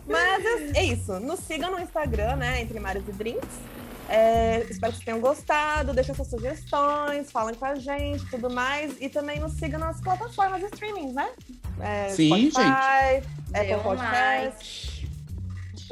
Mas 0.06 0.44
é- 0.44 0.78
é 0.80 0.84
isso. 0.84 1.18
Nos 1.20 1.40
sigam 1.40 1.70
no 1.72 1.80
Instagram, 1.80 2.36
né? 2.36 2.60
Entre 2.62 2.78
Mares 2.78 3.02
e 3.08 3.12
Drinks. 3.12 3.48
É, 4.08 4.66
espero 4.70 4.92
que 4.92 4.98
vocês 4.98 5.04
tenham 5.04 5.20
gostado. 5.20 5.92
Deixem 5.92 6.14
suas 6.14 6.28
sugestões, 6.28 7.30
falem 7.30 7.54
com 7.54 7.64
a 7.64 7.74
gente 7.74 8.24
tudo 8.30 8.50
mais. 8.50 8.96
E 9.00 9.08
também 9.08 9.40
nos 9.40 9.52
sigam 9.54 9.80
nas 9.80 10.00
plataformas 10.00 10.60
de 10.60 10.66
streaming, 10.66 11.12
né? 11.12 11.28
É, 11.80 12.08
Sim, 12.10 12.50
Spotify, 12.50 13.26
Dê 13.50 13.58
Apple 13.58 13.74
um 13.74 13.82
Podcast. 13.82 14.96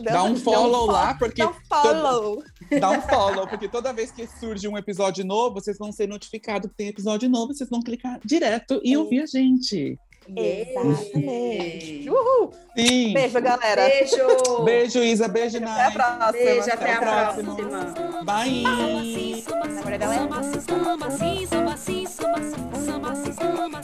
Dá 0.03 0.25
um 0.25 0.37
follow 0.37 0.87
lá, 0.87 1.15
porque 1.15 1.43
Dá 1.43 1.51
um 1.51 1.55
follow. 1.69 2.43
Dá 2.81 2.91
um 2.91 3.03
follow, 3.03 3.47
porque 3.47 3.69
toda 3.69 3.93
vez 3.93 4.11
que 4.11 4.27
surge 4.27 4.67
um 4.67 4.77
episódio 4.77 5.25
novo, 5.25 5.55
vocês 5.55 5.79
vão 5.79 5.93
ser 5.93 6.09
notificados 6.09 6.69
que 6.71 6.77
tem 6.77 6.89
episódio 6.89 7.29
novo, 7.29 7.55
vocês 7.55 7.71
vão 7.71 7.81
clicar 7.81 8.19
direto 8.25 8.81
e 8.83 8.97
ouvir 8.97 9.21
a 9.23 9.27
gente. 9.27 9.99
Exatamente. 10.37 12.09
Uhul. 12.09 12.53
Sim. 12.77 13.13
Beijo, 13.13 13.41
galera. 13.41 13.89
Beijo. 13.89 14.63
Beijo, 14.65 15.03
Isa. 15.03 15.29
Beijo, 15.29 15.61
Nath. 15.61 15.79
Até 15.79 15.85
a 15.85 15.91
próxima. 15.91 16.33
Beijo, 16.33 16.61
até, 16.63 16.73
até 16.73 16.93
a, 16.93 16.99
próxima. 16.99 17.57
próxima. 17.57 18.25
Bye. 18.25 19.45
Samba, 23.35 23.75